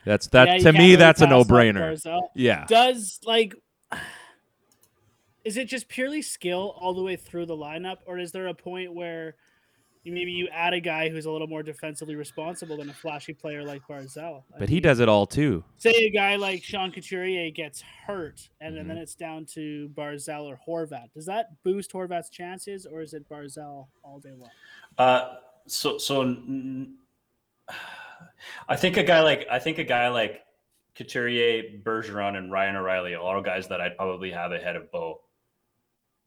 [0.05, 1.99] that's that Yeah, to me really that's a no-brainer.
[2.37, 2.67] Yeah.
[2.69, 3.57] Does like
[5.49, 8.55] is it just purely skill all the way through the lineup, or is there a
[8.55, 9.35] point where
[10.05, 13.63] maybe you add a guy who's a little more defensively responsible than a flashy player
[13.65, 14.43] like Barzal?
[14.55, 15.65] I But he does it all too.
[15.79, 18.89] Say a guy like Sean Couturier gets hurt, and Mm-hmm.
[18.89, 21.13] then it's down to Barzal or Horvat.
[21.15, 24.51] Does that boost Horvat's chances, or is it Barzal all day long?
[24.99, 25.37] Uh,
[25.67, 26.97] so so n-
[28.69, 30.43] I think a guy like I think a guy like
[30.95, 35.21] Couturier, Bergeron, and Ryan O'Reilly are all guys that I'd probably have ahead of Bo.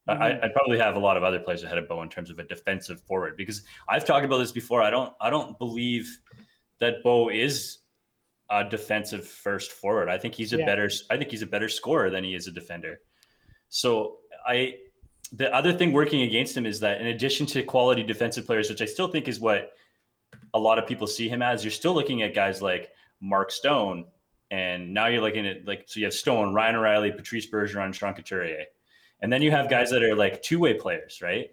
[0.07, 0.45] I I, mm-hmm.
[0.45, 2.43] I'd probably have a lot of other players ahead of Bo in terms of a
[2.43, 4.81] defensive forward because I've talked about this before.
[4.81, 6.19] I don't I don't believe
[6.79, 7.79] that Bo is
[8.49, 10.09] a defensive first forward.
[10.09, 10.65] I think he's a Yeah.
[10.65, 12.99] better I think he's a better scorer than he is a defender.
[13.69, 14.75] So I
[15.31, 18.81] the other thing working against him is that in addition to quality defensive players, which
[18.81, 19.71] I still think is what
[20.53, 22.89] a lot of people see him as, you're still looking at guys like
[23.21, 24.05] Mark Stone,
[24.49, 28.13] and now you're looking at like so you have Stone, Ryan O'Reilly, Patrice Bergeron, Sean
[28.13, 28.65] Couturier,
[29.21, 31.49] and then you have guys that are like two way players, right?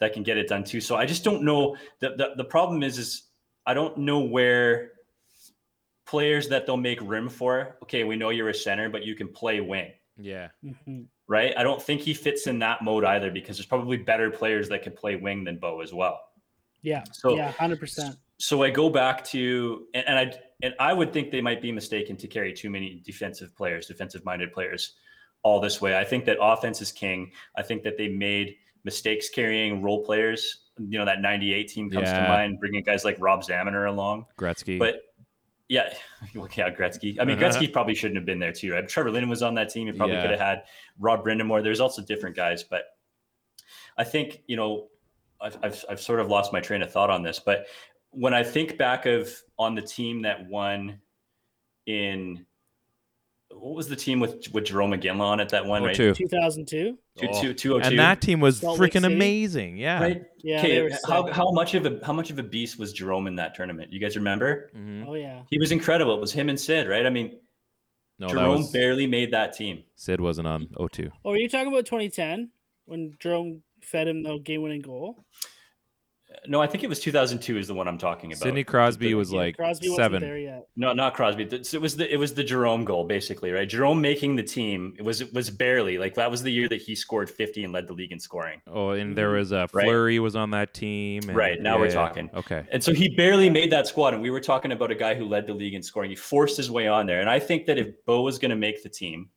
[0.00, 0.80] That can get it done too.
[0.80, 1.76] So I just don't know.
[2.00, 3.22] The, the the problem is is
[3.64, 4.92] I don't know where
[6.06, 7.76] players that they'll make room for.
[7.82, 10.48] Okay, we know you're a center, but you can play wing Yeah.
[10.64, 11.02] Mm-hmm.
[11.26, 11.52] right?
[11.56, 14.82] I don't think he fits in that mode either because there's probably better players that
[14.82, 16.20] could play wing than Bo as well.
[16.82, 18.16] Yeah, So- yeah, hundred percent.
[18.38, 21.72] So I go back to and, and I and I would think they might be
[21.72, 24.94] mistaken to carry too many defensive players, defensive minded players
[25.46, 25.96] all this way.
[25.96, 27.30] I think that offense is king.
[27.56, 30.62] I think that they made mistakes carrying role players.
[30.76, 32.22] You know, that 98 team comes Yeah.
[32.22, 34.26] to mind, bringing guys like Rob Zamuner along.
[34.36, 34.76] Gretzky.
[34.76, 34.96] But
[35.68, 35.94] yeah,
[36.34, 37.16] well, yeah, Gretzky.
[37.20, 37.58] I mean, uh-huh.
[37.58, 38.72] Gretzky probably shouldn't have been there too.
[38.72, 38.88] Right?
[38.88, 39.86] Trevor Linden was on that team.
[39.86, 40.22] He probably Yeah.
[40.22, 40.62] could have had
[40.98, 41.62] Rob Brind'Amour.
[41.62, 42.86] There's also different guys, but
[43.96, 44.88] I think you know,
[45.40, 47.38] I've, I've I've sort of lost my train of thought on this.
[47.38, 47.66] But
[48.10, 51.00] when I think back of on the team that won
[51.86, 52.44] in
[53.58, 55.94] what was the team with with Jarome Iginla on it that one, right?
[55.94, 56.14] two.
[56.14, 56.98] Two thousand two.
[57.18, 57.40] Two, Oh.
[57.42, 57.88] two, 202.
[57.88, 59.76] and that team was freaking amazing.
[59.78, 60.00] Yeah.
[60.00, 60.22] right?
[60.42, 63.36] Yeah, Okay, how, how much of a how much of a beast was Jarome in
[63.36, 63.92] that tournament?
[63.92, 64.70] You guys remember?
[64.76, 65.06] Mhm.
[65.08, 65.42] Oh yeah.
[65.50, 66.14] He was incredible.
[66.14, 67.06] It was him and Sid, right?
[67.06, 67.38] I mean,
[68.18, 69.84] No, Jarome was barely made that team.
[69.94, 71.10] Sid wasn't on 02.
[71.24, 72.50] Oh, are you talking about 2010
[72.86, 75.24] when Jarome fed him the game-winning goal?
[76.48, 78.42] No, I think it was 2002 is the one I'm talking about.
[78.42, 80.20] Sidney Crosby The- was Yeah, like Crosby wasn't seven.
[80.22, 80.68] there yet.
[80.76, 81.44] no, not Crosby.
[81.44, 83.68] It was the it was the Jarome goal basically, right?
[83.68, 84.94] Jarome making the team.
[84.98, 87.72] It was it was barely like that was the year that he scored 50 and
[87.72, 88.60] led the league in scoring.
[88.66, 89.76] Oh, and there was a Mm-hmm.
[89.76, 89.84] Right.
[89.84, 91.22] Fleury was on that team.
[91.28, 92.30] and- Right, now we're yeah, talking.
[92.34, 92.64] Okay.
[92.70, 94.14] And so he barely made that squad.
[94.14, 96.10] And we were talking about a guy who led the league in scoring.
[96.10, 97.20] He forced his way on there.
[97.20, 99.30] And I think that if Bo was going to make the team,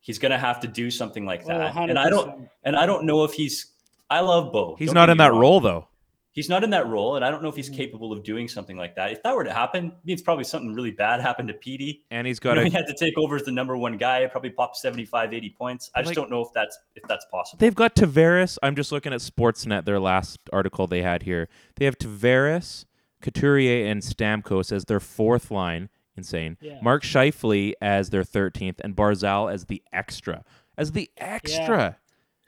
[0.00, 1.76] he's going to have to do something like Oh, that.
[1.76, 3.72] and I don't and I don't know if he's.
[4.10, 4.76] I love Bo.
[4.78, 5.40] He's Don't not in that wrong.
[5.40, 5.88] role though.
[6.32, 7.76] He's not in that role, and I don't know if he's Mm.
[7.76, 9.12] capable of doing something like that.
[9.12, 12.04] If that were to happen, it means probably something really bad happened to Petey.
[12.10, 14.26] And he's got know, a he had to take over as the number one guy,
[14.26, 15.90] probably pop 75, 80 points.
[15.94, 17.58] I just Like- don't know if that's if that's possible.
[17.58, 18.56] They've got Tavares.
[18.62, 21.48] I'm just looking at Sportsnet, their last article they had here.
[21.76, 22.86] They have Tavares,
[23.20, 25.88] Couturier, and Stamkos as their fourth line.
[26.16, 26.56] Insane.
[26.60, 26.78] Yeah.
[26.82, 30.44] Mark Scheifele as their 13th, and Barzal as the extra.
[30.76, 31.76] As the extra.
[31.78, 31.94] Yeah,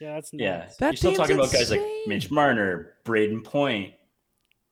[0.01, 0.77] that's yeah, nuts.
[0.79, 1.81] That you're still team's talking about guys like.
[2.07, 3.95] Mitch Marner, Brayden Point.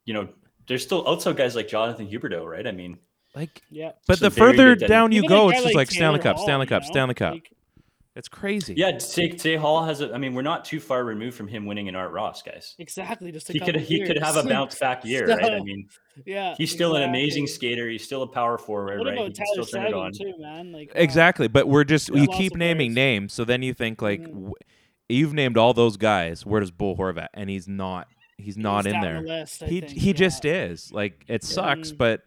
[0.05, 0.29] You know,
[0.67, 2.65] there's still also guys like Jonathan Huberdeau, right?
[2.67, 2.97] I mean,
[3.35, 3.93] Like, Yeah.
[4.07, 6.87] but the further down you go, it's just like Taylor Stanley Cup, Stanley Cup, know?
[6.91, 7.33] Stanley Cup.
[7.33, 7.49] Like,
[8.15, 8.75] It's crazy.
[8.77, 10.13] Yeah, say, say Hall has a.
[10.13, 12.75] I mean, we're not too far removed from him winning an Art Ross, guys.
[12.77, 13.31] Exactly.
[13.31, 15.51] Just a He could couple he could have a bounce back year, right?
[15.53, 15.87] I mean,
[16.23, 17.89] yeah, he's still an amazing skater.
[17.89, 19.13] He's still a power forward, What right?
[19.15, 20.11] about He can Tyler still turn it Seguin on.
[20.11, 20.71] too, man?
[20.71, 21.01] Like wow.
[21.01, 22.95] Exactly, but we're just Yeah, you keep naming players.
[22.95, 24.51] names, so then you think like Mhm.
[25.13, 26.45] W- you've named all those guys.
[26.45, 27.27] Where does Bull Horvat?
[27.33, 28.07] And he's not.
[28.37, 29.21] He's not in there.
[29.21, 30.13] the list, he think, he yeah.
[30.13, 30.91] just is.
[30.91, 32.21] Like it sucks, Mm, but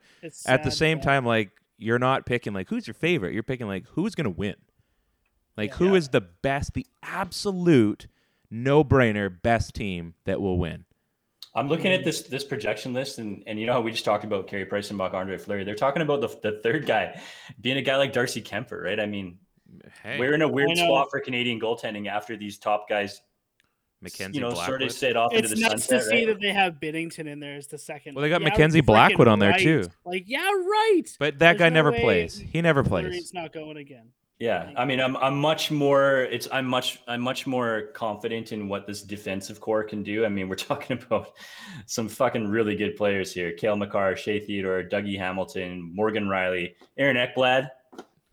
[0.46, 3.34] at the same time, like you're not picking like who's your favorite.
[3.34, 4.54] You're picking like who's gonna win.
[5.56, 5.94] Like who Yeah.
[5.94, 8.06] is the best, the absolute
[8.50, 10.84] no brainer best team that will win.
[11.54, 14.24] I'm looking at this this projection list, and and you know how we just talked
[14.24, 15.64] about Carey Price and Buck Andre Fleury.
[15.64, 17.20] They're talking about the, the third guy
[17.60, 19.00] being a guy like Darcy Kuemper, right?
[19.00, 19.38] I mean,
[20.02, 23.22] Hey, we're in a weird spot for Canadian goaltending after these top guys,
[24.00, 24.82] Mackenzie you know, sort Blackwood.
[24.82, 26.26] of set off into It's the nuts to see right?
[26.26, 28.14] that they have Binnington in there as the second.
[28.14, 29.60] Well, they got Yeah, Mackenzie Blackwood on there, right.
[29.60, 29.84] too.
[30.04, 31.02] Like, yeah, right.
[31.18, 32.36] But that There's guy no never plays.
[32.38, 33.06] He never plays.
[33.06, 34.08] Fleury's not going again.
[34.38, 36.24] Yeah, I mean, I'm I'm much more.
[36.24, 40.26] It's I'm much I'm much more confident in what this defensive core can do.
[40.26, 41.32] I mean, we're talking about
[41.86, 47.16] some fucking really good players here: Cale Makar, Shea Theodore, Dougie Hamilton, Morgan Rielly, Aaron
[47.16, 47.70] Ekblad,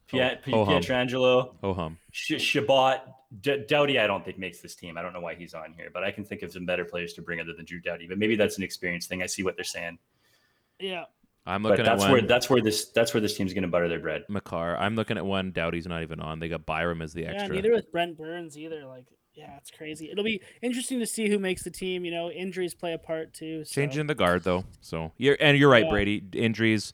[0.07, 0.81] Piet, oh, ho hum.
[0.81, 1.97] Pietrangelo, Oh hum.
[2.11, 3.01] Sh- Chabot.
[3.41, 4.95] D- Doughty, I don't think makes this team.
[4.97, 7.13] I don't know why he's on here, but I can think of some better players
[7.13, 8.05] to bring other than Drew Doughty.
[8.07, 9.23] But maybe that's an experience thing.
[9.23, 9.97] I see what they're saying,
[10.79, 11.05] Yeah.
[11.45, 12.11] I'm but looking at that's one.
[12.11, 14.23] where that's where this that's where this team's going to butter their bread.
[14.29, 14.77] Makar.
[14.77, 15.51] I'm looking at one.
[15.51, 16.39] Doughty's not even on.
[16.39, 17.47] They got Byram as the extra.
[17.49, 18.85] Yeah, neither with Brent Burns either.
[18.85, 20.09] Like, yeah, it's crazy.
[20.09, 22.05] It'll be interesting to see who makes the team.
[22.05, 23.65] You know, injuries play a part too.
[23.65, 23.73] So.
[23.73, 24.63] Changing the guard though.
[24.79, 25.89] So you're and you're right, Yeah.
[25.91, 26.23] Brady.
[26.33, 26.93] Injuries.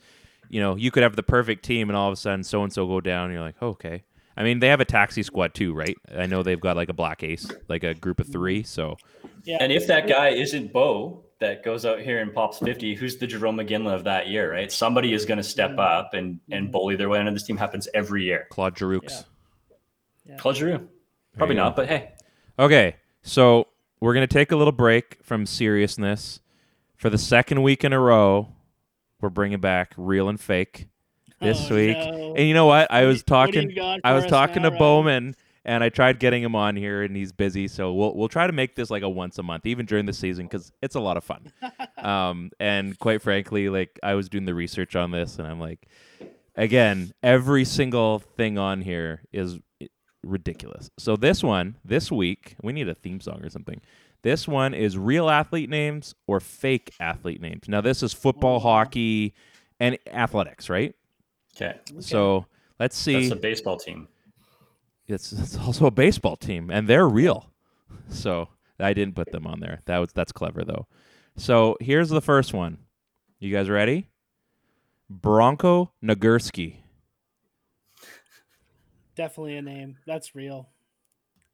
[0.50, 2.74] You know, you could have the perfect team, and all of a sudden, so and
[2.74, 3.26] so go down.
[3.26, 4.04] And you're like, oh, okay.
[4.36, 5.98] I mean, they have a taxi squad too, right?
[6.18, 8.64] I know they've got like a black ace, like a group of three.
[8.64, 8.96] So
[9.44, 9.58] Yeah.
[9.60, 13.28] And if that guy isn't Bo that goes out here and pops 50, who's the
[13.28, 14.72] Jarome Iginla of that year, right?
[14.72, 15.80] Somebody is going to step Mm-hmm.
[15.80, 18.48] up and and bully their way into this team happens every year.
[18.50, 19.02] Claude Giroux.
[20.26, 20.38] Yeah.
[20.38, 20.88] Claude Giroux.
[21.38, 21.82] Probably not, go.
[21.82, 22.12] but hey.
[22.58, 23.68] Okay, so
[24.00, 26.40] we're gonna take a little break from seriousness
[26.96, 28.50] for the second week in a row.
[29.22, 30.88] We're bringing back real and fake
[31.42, 32.36] this Oh, week, no.
[32.36, 32.92] and you know what?
[32.92, 34.02] I was do you- what do you talking.
[34.04, 34.80] I was talking now, to Ryan?
[34.80, 37.68] Bowman, and I tried getting him on here, and he's busy.
[37.68, 40.14] So we'll we'll try to make this like a once a month, even during the
[40.14, 41.52] season, because it's a lot of fun.
[41.98, 45.86] um, and quite frankly, like I was doing the research on this, and I'm like,
[46.56, 49.60] again, every single thing on here is
[50.24, 50.90] ridiculous.
[50.98, 53.80] So this one, this week, we need a theme song or something.
[54.22, 57.68] This one is real athlete names or fake athlete names.
[57.68, 59.34] Now this is football, hockey,
[59.80, 60.94] and athletics, right?
[61.56, 61.80] Okay.
[62.00, 62.46] So
[62.80, 63.30] let's see.
[63.30, 64.08] That's a baseball team.
[65.08, 67.50] It's, it's also a baseball team, and they're real.
[68.10, 68.50] So
[68.80, 69.82] I didn't put them on there.
[69.86, 70.88] That was that's clever though.
[71.38, 72.80] So here's the first one.
[73.40, 74.10] You guys ready?
[75.10, 76.78] Bronco Nagurski.
[79.16, 79.98] Definitely a name.
[80.06, 80.70] That's real.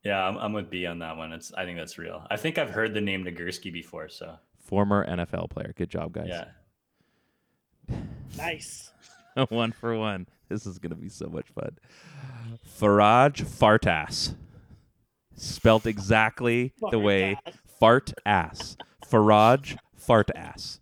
[0.05, 1.33] Yeah, I'm, I'm with B on that one.
[1.33, 2.25] It's I think that's real.
[2.29, 5.73] I think I've heard the name Nagurski before, so Former NFL player.
[5.75, 6.27] Good job, guys.
[6.29, 6.45] yeah.
[8.37, 8.91] Nice.
[9.49, 10.27] one for one.
[10.47, 11.77] This is gonna be so much fun.
[12.79, 14.35] Faraj Fartass.
[15.35, 17.37] Spelt exactly the way
[17.79, 18.77] fart ass.
[19.11, 20.79] Faraj Fartass.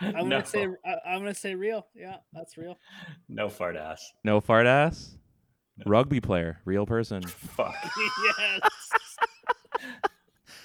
[0.00, 1.86] I'm gonna say I, I'm gonna say real.
[1.94, 2.78] Yeah, that's real.
[3.28, 4.12] No fart ass.
[4.22, 5.16] No fart ass?
[5.86, 7.22] Rugby player, real person.
[7.26, 7.74] Fuck.
[8.38, 8.60] yes.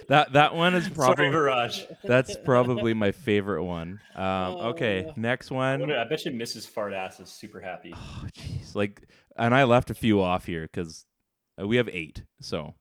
[0.07, 1.85] That that one is Sorry, probably Viraj.
[2.03, 3.99] that's probably my favorite one.
[4.15, 5.13] Um, okay, Oh.
[5.15, 5.79] next I, one.
[5.81, 6.67] wonder- I bet you Mrs.
[6.67, 7.93] Fart Ass is super happy.
[7.95, 9.07] Oh, jeez, like,
[9.37, 11.05] and I left a few off here because
[11.63, 12.73] we have eight, so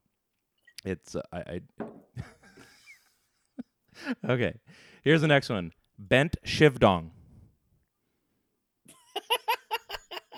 [0.83, 1.39] it's uh, I.
[1.39, 1.61] I
[4.27, 4.53] okay,
[5.03, 5.71] here's the next one.
[5.99, 7.11] Bent Shivdong.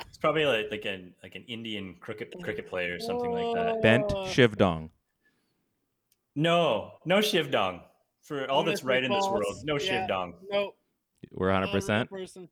[0.08, 3.82] It's probably like like an like an Indian cricket cricket player or something like that.
[3.82, 4.26] Bent Oh.
[4.26, 4.90] Shivdong.
[6.36, 7.82] No, no Shivdong.
[8.22, 9.32] For all that's right in this false.
[9.34, 9.80] world, no Yeah.
[9.80, 10.36] Shiv Dong.
[10.50, 10.74] No.
[11.32, 12.10] We're 100%.
[12.10, 12.50] Person.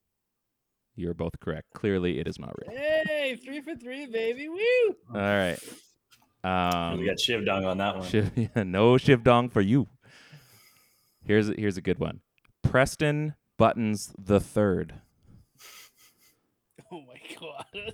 [0.96, 1.68] You're both correct.
[1.74, 2.76] Clearly, it is not real.
[2.78, 4.50] Hey, three for three, baby.
[4.50, 4.96] Woo!
[5.14, 5.58] All right.
[6.44, 8.08] Um, we got Shivdong on that one.
[8.10, 9.88] Shiv, yeah, no Shivdong for you.
[11.24, 12.22] Here's here's a good one.
[12.64, 14.96] Preston Buttons the third.
[17.30, 17.94] My god.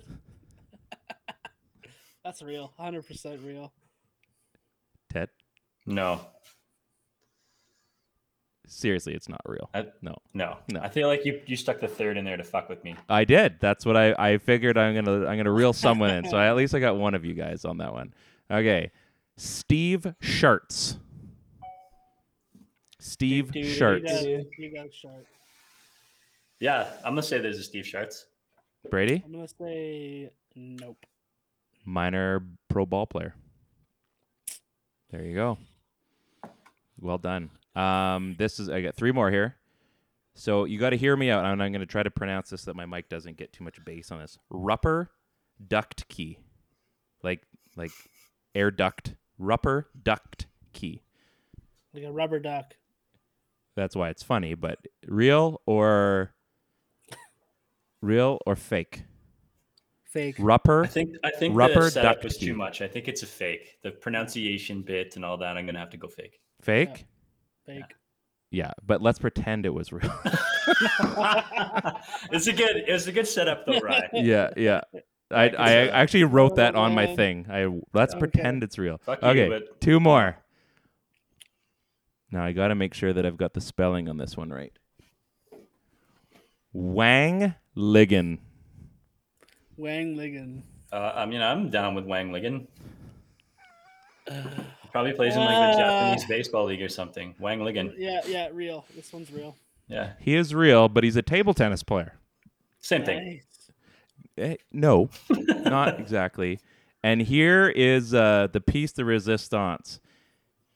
[2.24, 2.72] That's real.
[2.78, 3.72] 100% real.
[5.12, 5.28] Ted,
[5.86, 6.20] No,
[8.66, 9.70] seriously, it's not real.
[9.72, 10.80] I, No, no, No.
[10.80, 12.96] I feel like you you stuck the third in there to fuck with me.
[13.08, 13.56] I did.
[13.60, 14.76] That's what I I figured.
[14.76, 16.28] I'm gonna I'm gonna reel someone in.
[16.28, 18.12] So at least I got one of you guys on that one.
[18.50, 18.90] Okay,
[19.36, 20.96] Steve Sharts.
[22.98, 25.24] Steve Do, do, You got, you got sharp.
[26.58, 28.24] Yeah, I'm gonna say there's a Steve Sharts.
[28.90, 29.22] Brady.
[29.24, 31.04] I'm gonna say nope.
[31.84, 33.34] minor pro ball player.
[35.10, 35.58] There you go.
[37.00, 37.50] Well done.
[37.74, 39.56] Um, this is I got three more here.
[40.34, 42.62] So you got to hear me out, and I'm going to try to pronounce this
[42.62, 44.36] so that my mic doesn't get too much bass on this.
[44.52, 45.08] Rupper
[45.66, 46.38] duct key,
[47.22, 47.42] like
[47.76, 47.90] like
[48.54, 49.14] air duct.
[49.40, 51.02] Rupper duct key.
[51.94, 52.74] Like a rubber duck.
[53.76, 54.54] That's why it's funny.
[54.54, 56.34] But real or
[58.06, 59.02] real or fake?
[60.04, 60.36] Fake.
[60.38, 60.84] Rupper.
[60.84, 62.80] I think I think Rubber the setup duck was too much.
[62.80, 63.76] I think it's a fake.
[63.82, 65.58] The pronunciation bit and all that.
[65.58, 66.40] I'm gonna have to go fake.
[66.62, 67.04] Fake.
[67.66, 67.94] Fake.
[68.50, 70.10] Yeah, but let's pretend it was real.
[72.30, 74.08] it's a good it's a good setup though, right?
[74.12, 74.80] yeah, yeah.
[75.30, 77.46] I, I actually wrote that on my thing.
[77.50, 78.20] I let's Okay.
[78.20, 78.98] pretend it's real.
[78.98, 80.38] Fuck you, okay, but- two more.
[82.30, 84.72] Now I got to make sure that I've got the spelling on this one right.
[86.72, 88.38] Wang Ligon.
[89.76, 90.62] Wang Ligon.
[90.92, 92.66] Uh, I mean, I'm down with Wang Ligon.
[94.92, 97.34] Probably plays in like the Uh, Japanese baseball league or something.
[97.38, 97.92] Wang Ligon.
[97.96, 98.84] Yeah, yeah, real.
[98.94, 99.56] This one's real.
[99.88, 102.14] Yeah, He is real, but he's a table tennis player.
[102.80, 103.24] same thing.
[103.26, 103.70] Nice.
[104.38, 105.08] Eh, no,
[105.64, 106.58] not exactly.
[107.04, 110.00] And here is uh, the piece de resistance.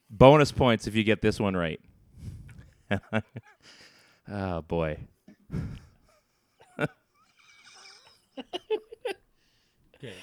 [0.08, 1.80] Bonus points if you get this one right.
[4.30, 4.98] oh boy.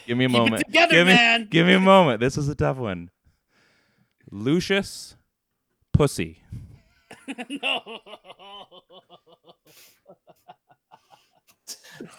[0.06, 0.66] Give me a Keep it moment.
[0.66, 1.48] together, give me, man.
[1.50, 2.20] Give me a moment.
[2.20, 3.10] This is a tough one.
[4.32, 5.16] Lucius
[5.94, 6.42] Pussy.
[7.62, 8.00] no.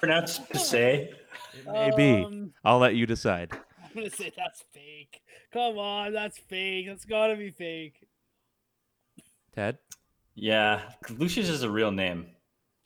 [0.00, 1.10] Pronounce Passay.
[1.66, 2.24] Maybe.
[2.24, 3.50] Um, I'll let you decide.
[3.52, 5.20] I'm gonna say that's fake.
[5.52, 6.86] Come on, that's fake.
[6.88, 8.06] That's gotta be fake.
[9.54, 9.78] Ted?
[10.34, 12.26] Yeah, Lucius is a real name.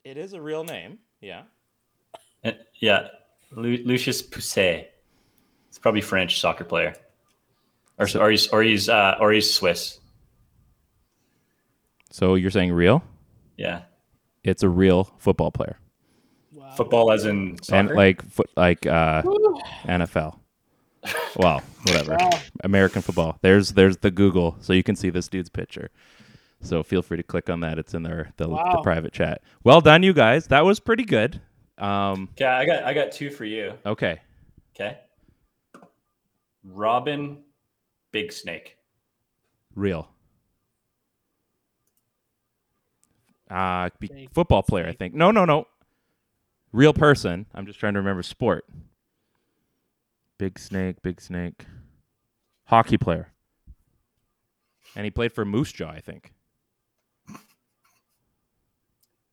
[0.04, 0.98] It is a real name.
[1.20, 1.42] Yeah.
[2.44, 3.08] Uh, Yeah,
[3.54, 4.86] Lu- Lucius Pousset.
[5.68, 6.94] It's probably French soccer player,
[7.98, 9.98] or or he's or he's uh, or he's Swiss.
[12.10, 13.02] So you're saying real?
[13.56, 13.82] Yeah,
[14.44, 15.78] It's a real football player.
[16.52, 16.74] Wow.
[16.76, 17.78] football as in soccer.
[17.78, 19.22] and like foot like uh
[19.84, 20.38] NFL.
[21.36, 22.16] Well, whatever.
[22.18, 22.30] Wow.
[22.64, 23.38] American football.
[23.40, 25.90] There's there's the Google, so you can see this dude's picture.
[26.60, 27.78] So feel free to click on that.
[27.78, 29.42] It's in their the, the private chat.
[29.64, 30.48] Well done, you guys.
[30.48, 31.40] That was pretty good.
[31.82, 33.74] Um, okay, I got I got two for you.
[33.84, 34.20] okay.
[34.74, 34.98] Okay,
[36.64, 37.42] Robin
[38.12, 38.76] Big Snake.
[39.74, 40.08] Real.
[43.50, 45.12] Uh, be, football player, I think.
[45.12, 45.66] No, no, no.
[46.72, 47.44] Real person.
[47.54, 48.64] I'm just trying to remember sport.
[50.38, 51.66] Big snake, big snake.
[52.64, 53.32] Hockey player.
[54.96, 56.32] And he played for Moose Jaw, I think.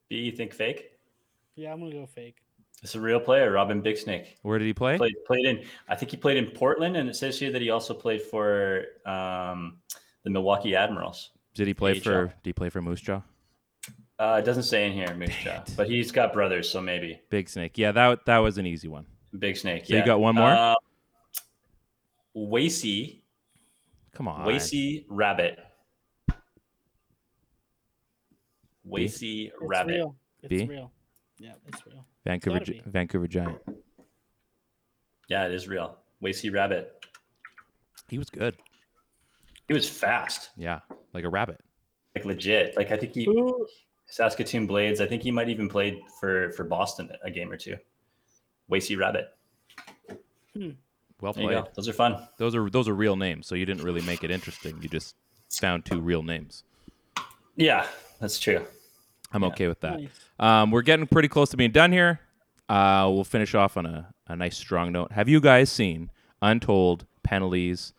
[0.10, 0.99] B, you think fake?
[1.56, 2.38] Yeah, I'm gonna go fake.
[2.82, 4.38] It's a real player, Robin Big Snake.
[4.42, 4.98] Where did he play?
[4.98, 5.64] Played played in.
[5.90, 8.86] I think he played in Portland, and it says here that he also played for
[9.06, 9.80] um,
[10.24, 11.32] the Milwaukee Admirals.
[11.56, 12.00] Did he play AHL.
[12.02, 12.26] for?
[12.28, 13.22] Did he play for Moose Jaw?
[14.18, 17.50] Uh, it doesn't say in here, Moose Jaw, but he's got brothers, so maybe Big
[17.50, 17.78] snake.
[17.78, 19.06] Yeah, that that was an easy one.
[19.38, 19.86] Big Snake.
[19.86, 20.50] So you got one more?
[20.50, 20.76] Uh,
[22.36, 23.22] Wacey,
[24.14, 24.46] Come on.
[24.46, 25.60] Wacey Rabbit.
[28.88, 29.92] Wacey It's Rabbit.
[29.94, 30.16] real.
[30.42, 30.66] It's B?
[30.66, 30.92] real.
[31.40, 32.06] Yeah, it's real.
[32.26, 32.90] Vancouver gotta Gi- be.
[32.92, 33.58] Vancouver Giant.
[35.30, 35.98] Yeah, it is real.
[36.22, 37.06] Wacey Rabbit.
[38.10, 38.58] He was good.
[39.68, 40.80] He was fast, Yeah,
[41.14, 41.62] like a rabbit.
[42.16, 42.76] like legit.
[42.76, 43.68] Like I think he Who?
[44.08, 45.00] Saskatoon Blades.
[45.00, 47.78] I think he might even played for for Boston a game or two.
[48.68, 49.28] Wacey Rabbit.
[50.56, 50.72] Hmm.
[51.22, 51.64] Well played.
[51.76, 52.28] Those are fun.
[52.38, 54.82] Those are those are real names, so you didn't really make it interesting.
[54.82, 55.16] You just
[55.52, 56.64] found two real names.
[57.56, 57.86] Yeah,
[58.20, 58.66] that's true.
[59.32, 60.00] I'm okay with that.
[60.00, 60.10] Nice.
[60.40, 62.20] Um, we're getting pretty close to being done here.
[62.68, 65.12] Uh, we'll finish off on a, a nice strong note.
[65.12, 66.10] Have you guys seen
[66.42, 67.94] Untold Penalties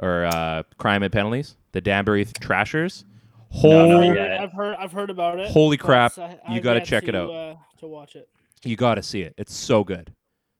[0.00, 1.56] or uh, Crime and Penalties?
[1.72, 3.04] The Danbury Trashers?
[3.62, 4.40] No, not Holy, yet.
[4.40, 4.76] I've heard.
[4.78, 5.50] I've heard about it.
[5.50, 7.30] Holy crap, I- you I've gotta check it out.
[7.30, 8.28] Uh, to watch it.
[8.64, 9.34] you got to see it.
[9.38, 10.12] It's so good,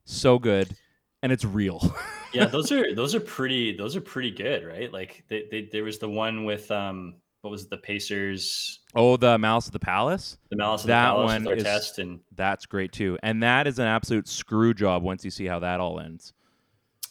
[0.04, 0.74] so good,
[1.22, 1.82] and it's real.
[2.32, 4.92] yeah, those are those are pretty those are pretty good, right?
[4.92, 9.16] Like they, they, there was the one with um what was it, the Pacers, oh,
[9.16, 10.36] the Malice of the Palace.
[10.50, 13.66] the Malice of That the Palace That one is- and That's great too, and that
[13.66, 16.32] is an absolute screw job once you see how that all ends.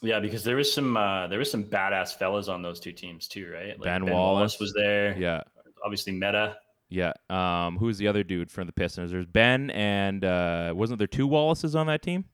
[0.01, 3.27] yeah, because there was some uh there was some badass fellas on those two teams
[3.27, 3.79] too, right?
[3.79, 4.59] Like Ben Wallace.
[4.59, 5.17] was there.
[5.17, 5.41] Yeah,
[5.83, 6.57] Obviously Metta.
[6.89, 7.13] Yeah.
[7.31, 9.11] Um, who's the other dude from the Pistons?
[9.11, 12.25] There's Ben and uh, wasn't there two Wallaces on that team?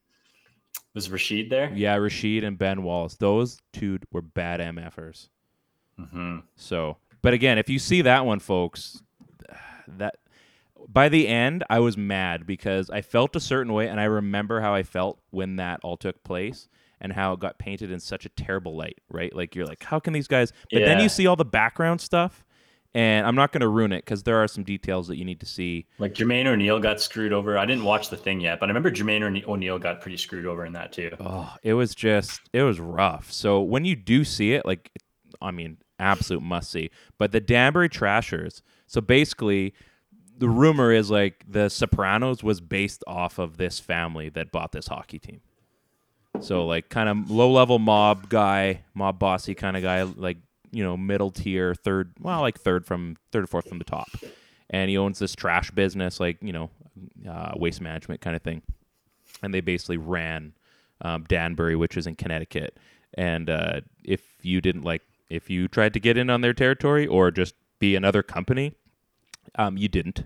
[0.93, 1.71] Was Rasheed there?
[1.73, 3.15] Yeah, Rasheed and Ben Wallace.
[3.15, 5.29] Those two were bad MFers.
[5.99, 9.01] Mm hmm So, but again, if you see that one, folks,
[9.87, 10.15] that
[10.87, 14.61] by the end, I was mad because I felt a certain way, and I remember
[14.61, 16.67] how I felt when that all took place.
[17.03, 19.35] and how it got painted in such a terrible light, right?
[19.35, 20.53] Like you're like, how can these guys?
[20.71, 22.45] But then you see all the background stuff,
[22.93, 25.39] and I'm not going to ruin it because there are some details that you need
[25.39, 25.87] to see.
[25.97, 27.57] Like Jermaine O'Neal got screwed over.
[27.57, 30.45] I didn't watch the thing yet, but I remember Jermaine O'Ne- O'Neal got pretty screwed
[30.45, 31.09] over in that too.
[31.19, 33.31] Oh, it was just it was rough.
[33.31, 34.91] So when you do see it, like
[35.41, 36.89] I mean, absolute must see.
[37.17, 38.61] But the Danbury Trashers.
[38.87, 39.73] So basically,
[40.37, 44.87] the rumor is like the Sopranos was based off of this family that bought this
[44.87, 45.41] hockey team.
[46.39, 50.37] So like kind of low level mob guy, mob bossy kind of guy, like
[50.71, 54.09] you know middle tier, third, well like third from third or fourth from the top,
[54.69, 56.69] and he owns this trash business, like you know,
[57.29, 58.61] uh, waste management kind of thing
[59.41, 60.53] and they basically ran
[61.01, 62.77] um, Danbury, which is in Connecticut.
[63.13, 67.07] And uh, if you didn't like, if you tried to get in on their territory
[67.07, 68.73] or just be another company,
[69.55, 70.25] um, you didn't.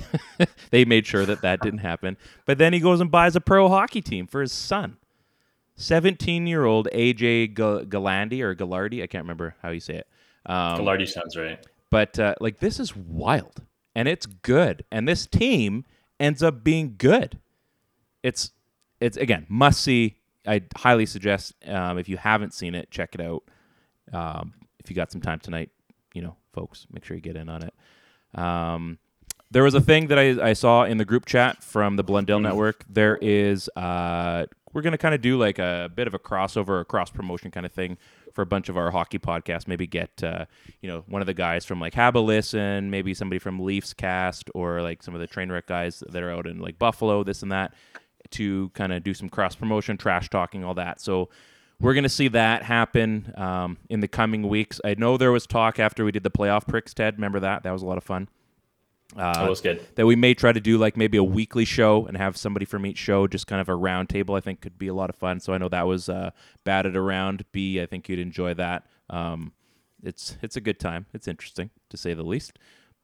[0.70, 2.16] they made sure that that didn't happen.
[2.46, 4.96] But then he goes and buys a pro hockey team for his son.
[5.76, 9.02] 17 year old AJ Gal- Galandi or Gallardi.
[9.02, 10.06] I can't remember how you say it.
[10.46, 11.64] Um, Gallardi sounds right.
[11.90, 13.62] but uh, like this is wild
[13.94, 15.84] and it's good and this team
[16.18, 17.38] ends up being good
[18.22, 18.52] it's
[19.00, 23.20] it's again must see i highly suggest um, if you haven't seen it check it
[23.20, 23.42] out
[24.12, 25.70] um, if you got some time tonight
[26.14, 27.74] you know folks make sure you get in on it.
[28.38, 28.98] Um,
[29.50, 32.40] there was a thing that I, I saw in the group chat from the blundell
[32.40, 32.84] network.
[32.88, 36.80] There is uh, we're going to kind of do like a bit of a crossover
[36.80, 37.98] a cross promotion kind of thing
[38.32, 39.68] for a bunch of our hockey podcasts.
[39.68, 40.46] Maybe get uh,
[40.80, 44.50] you know one of the guys from like Habba Listen maybe somebody from Leafs cast
[44.54, 47.52] or like some of the Trainwreck guys that are out in like Buffalo this and
[47.52, 47.74] that
[48.30, 51.00] to kind of do some cross promotion, trash talking, all that.
[51.00, 51.28] So
[51.82, 54.80] we're going to see that happen um, in the coming weeks.
[54.84, 57.16] I know there was talk after we did the playoff pricks, Ted.
[57.16, 57.64] Remember that?
[57.64, 58.28] That was a lot of fun.
[59.16, 59.84] Uh, That was good.
[59.96, 62.86] That we may try to do like maybe a weekly show and have somebody from
[62.86, 64.34] each show, just kind of a round table.
[64.34, 65.40] I think could be a lot of fun.
[65.40, 66.30] So I know that was uh,
[66.64, 67.44] batted around.
[67.52, 68.86] B, I think you'd enjoy that.
[69.10, 69.52] Um,
[70.02, 71.06] it's it's a good time.
[71.12, 72.58] It's interesting to say the least.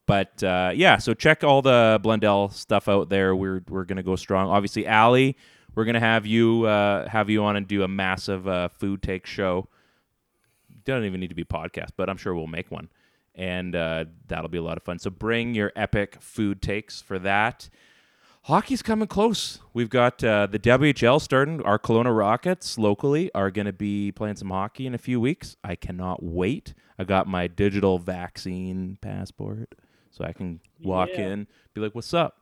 [0.07, 3.37] But uh, yeah, so check all the Blundell stuff out there.
[3.37, 4.49] We're we're gonna go strong.
[4.49, 5.37] Obviously, Allie,
[5.79, 9.27] we're gonna have you uh, have you on and do a massive uh, food take
[9.27, 9.69] show.
[10.85, 12.89] Doesn't even need to be podcast, but I'm sure we'll make one,
[13.37, 14.99] and uh, that'll be a lot of fun.
[14.99, 17.69] So bring your epic food takes for that.
[18.43, 19.61] Hockey's coming close.
[19.73, 21.63] We've got uh, the WHL starting.
[21.63, 25.57] Our Kelowna Rockets locally are going to be playing some hockey in a few weeks.
[25.63, 26.75] I cannot wait.
[26.99, 29.77] I got my digital vaccine passport,
[30.11, 31.29] so I can walk Yeah.
[31.29, 32.39] in, be like, "What's up?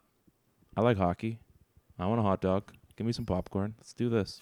[0.74, 1.40] I like hockey.
[1.98, 2.72] I want a hot dog.
[2.96, 3.74] Give me some popcorn.
[3.78, 4.40] Let's do this."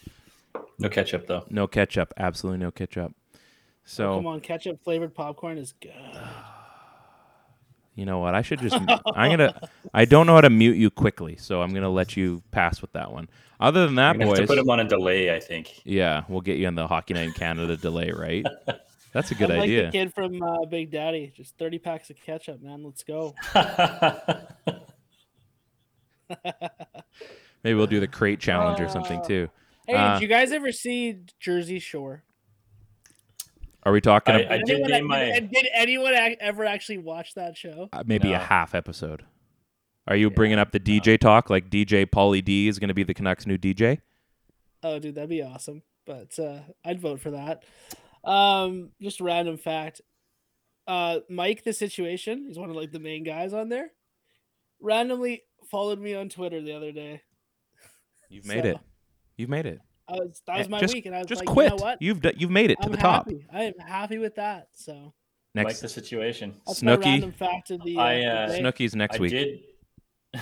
[0.78, 1.44] No ketchup though.
[1.50, 2.14] No ketchup.
[2.16, 3.12] Absolutely no ketchup.
[3.84, 5.92] So Come on, ketchup flavored popcorn is good.
[7.94, 8.34] You know what?
[8.34, 8.74] I should just.
[9.14, 9.68] I'm gonna.
[9.92, 12.92] I don't know how to mute you quickly, so I'm gonna let you pass with
[12.92, 13.28] that one.
[13.61, 15.34] Other than that, I'm gonna have to put him on a delay.
[15.34, 15.80] I think.
[15.84, 18.44] Yeah, we'll get you on the Hockey Night in Canada delay, right?
[19.12, 19.84] That's a good I'm idea.
[19.84, 22.82] Like the kid from uh, Big Daddy, just 30 packs of ketchup, man.
[22.82, 23.32] Let's go.
[27.64, 29.50] Maybe we'll do the crate challenge or something Uh, too.
[29.86, 32.22] Hey, Uh, did you guys ever see Jersey Shore?
[33.82, 36.64] Are we talking I- ab- I did anyone, name my- did, did anyone ac- ever
[36.64, 37.88] actually watch that show?
[37.92, 38.44] uh, maybe a No.
[38.44, 39.24] half episode?
[40.06, 43.02] Are you bringing up the DJ talk like DJ Pauly D is going to be
[43.02, 44.00] the Canucks' new DJ?
[44.82, 45.82] Oh, dude, that'd be awesome.
[46.06, 47.64] But uh, I'd vote for that.
[48.22, 50.02] Um, just a random fact.
[50.86, 53.92] Uh, Mike, the situation, he's one of like the main guys on there.
[54.80, 57.22] Randomly followed me on Twitter the other day.
[58.29, 58.79] You've made So, it.
[59.37, 59.81] You've made it.
[60.09, 61.70] I was, that was Eh, my just, week, and I was just like, quit.
[61.72, 62.03] you know what?
[62.03, 63.27] You've d- you've made it to I'm the top.
[63.27, 63.47] happy.
[63.53, 64.68] I am happy with that.
[64.72, 65.14] So
[65.55, 66.55] like Next, the situation.
[66.66, 67.35] that's my Snooki.
[67.35, 67.97] fact of the.
[67.97, 68.61] Uh, I, uh, day.
[68.61, 69.31] Snooki's next I week.
[69.31, 69.61] did.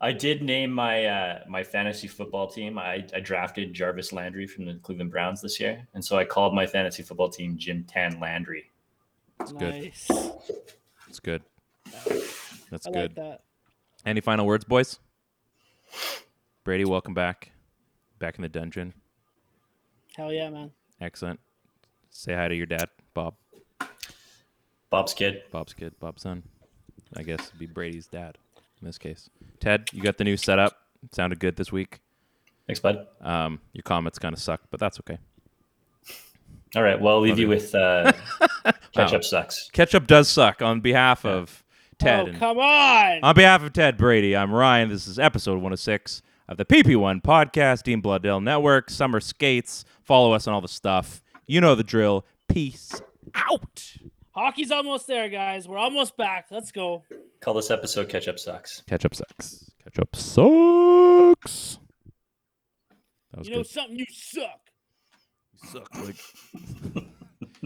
[0.00, 2.78] I did name my uh, my fantasy football team.
[2.78, 6.54] I, I drafted Jarvis Landry from the Cleveland Browns this year, and so I called
[6.54, 8.70] my fantasy football team Jim Tan Landry.
[9.58, 9.60] good.
[9.60, 10.06] nice.
[11.06, 11.42] That's good.
[12.70, 12.94] That's I good.
[12.94, 13.40] like that.
[14.04, 14.98] Any final words, boys?
[16.64, 17.52] Brady, welcome back.
[18.18, 18.94] Back in the dungeon.
[20.16, 20.70] Hell yeah, man.
[21.00, 21.38] Excellent.
[22.10, 23.34] Say hi to your dad, Bob.
[24.90, 25.42] Bob's kid.
[25.50, 26.42] Bob's kid, Bob's son.
[27.16, 28.38] I guess it'd be Brady's dad
[28.80, 29.28] in this case.
[29.60, 30.78] Ted, you got the new setup.
[31.04, 32.00] It sounded good this week.
[32.66, 33.06] Thanks, bud.
[33.20, 35.18] Um, your comments kind of suck, but that's okay.
[36.74, 37.00] All right.
[37.00, 37.48] Well, I'll leave Love you you.
[37.50, 38.12] with uh,
[38.92, 39.18] catch Wow.
[39.18, 39.70] up sucks.
[39.70, 41.62] Ketchup does suck on behalf of
[41.98, 42.20] Ted.
[42.20, 43.20] oh, and- come on.
[43.22, 44.88] On behalf of Ted Brady, I'm Ryan.
[44.88, 49.84] This is episode 106 of the PP1 podcast, Dean Blundell Network, Summerskates.
[50.02, 51.22] Follow us on all the stuff.
[51.46, 52.24] You know the drill.
[52.48, 53.00] Peace
[53.34, 53.96] out.
[54.32, 55.66] Hockey's almost there, guys.
[55.66, 56.46] We're almost back.
[56.50, 57.02] Let's go.
[57.40, 59.70] Call this episode "Catch Up Sucks." Ketchup sucks.
[59.82, 61.78] Ketchup sucks.
[63.30, 63.66] That was You know good.
[63.70, 63.96] something?
[63.98, 64.60] You suck.
[65.54, 65.88] You suck.
[66.04, 67.04] Like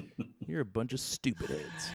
[0.47, 1.95] you're a bunch of stupid heads.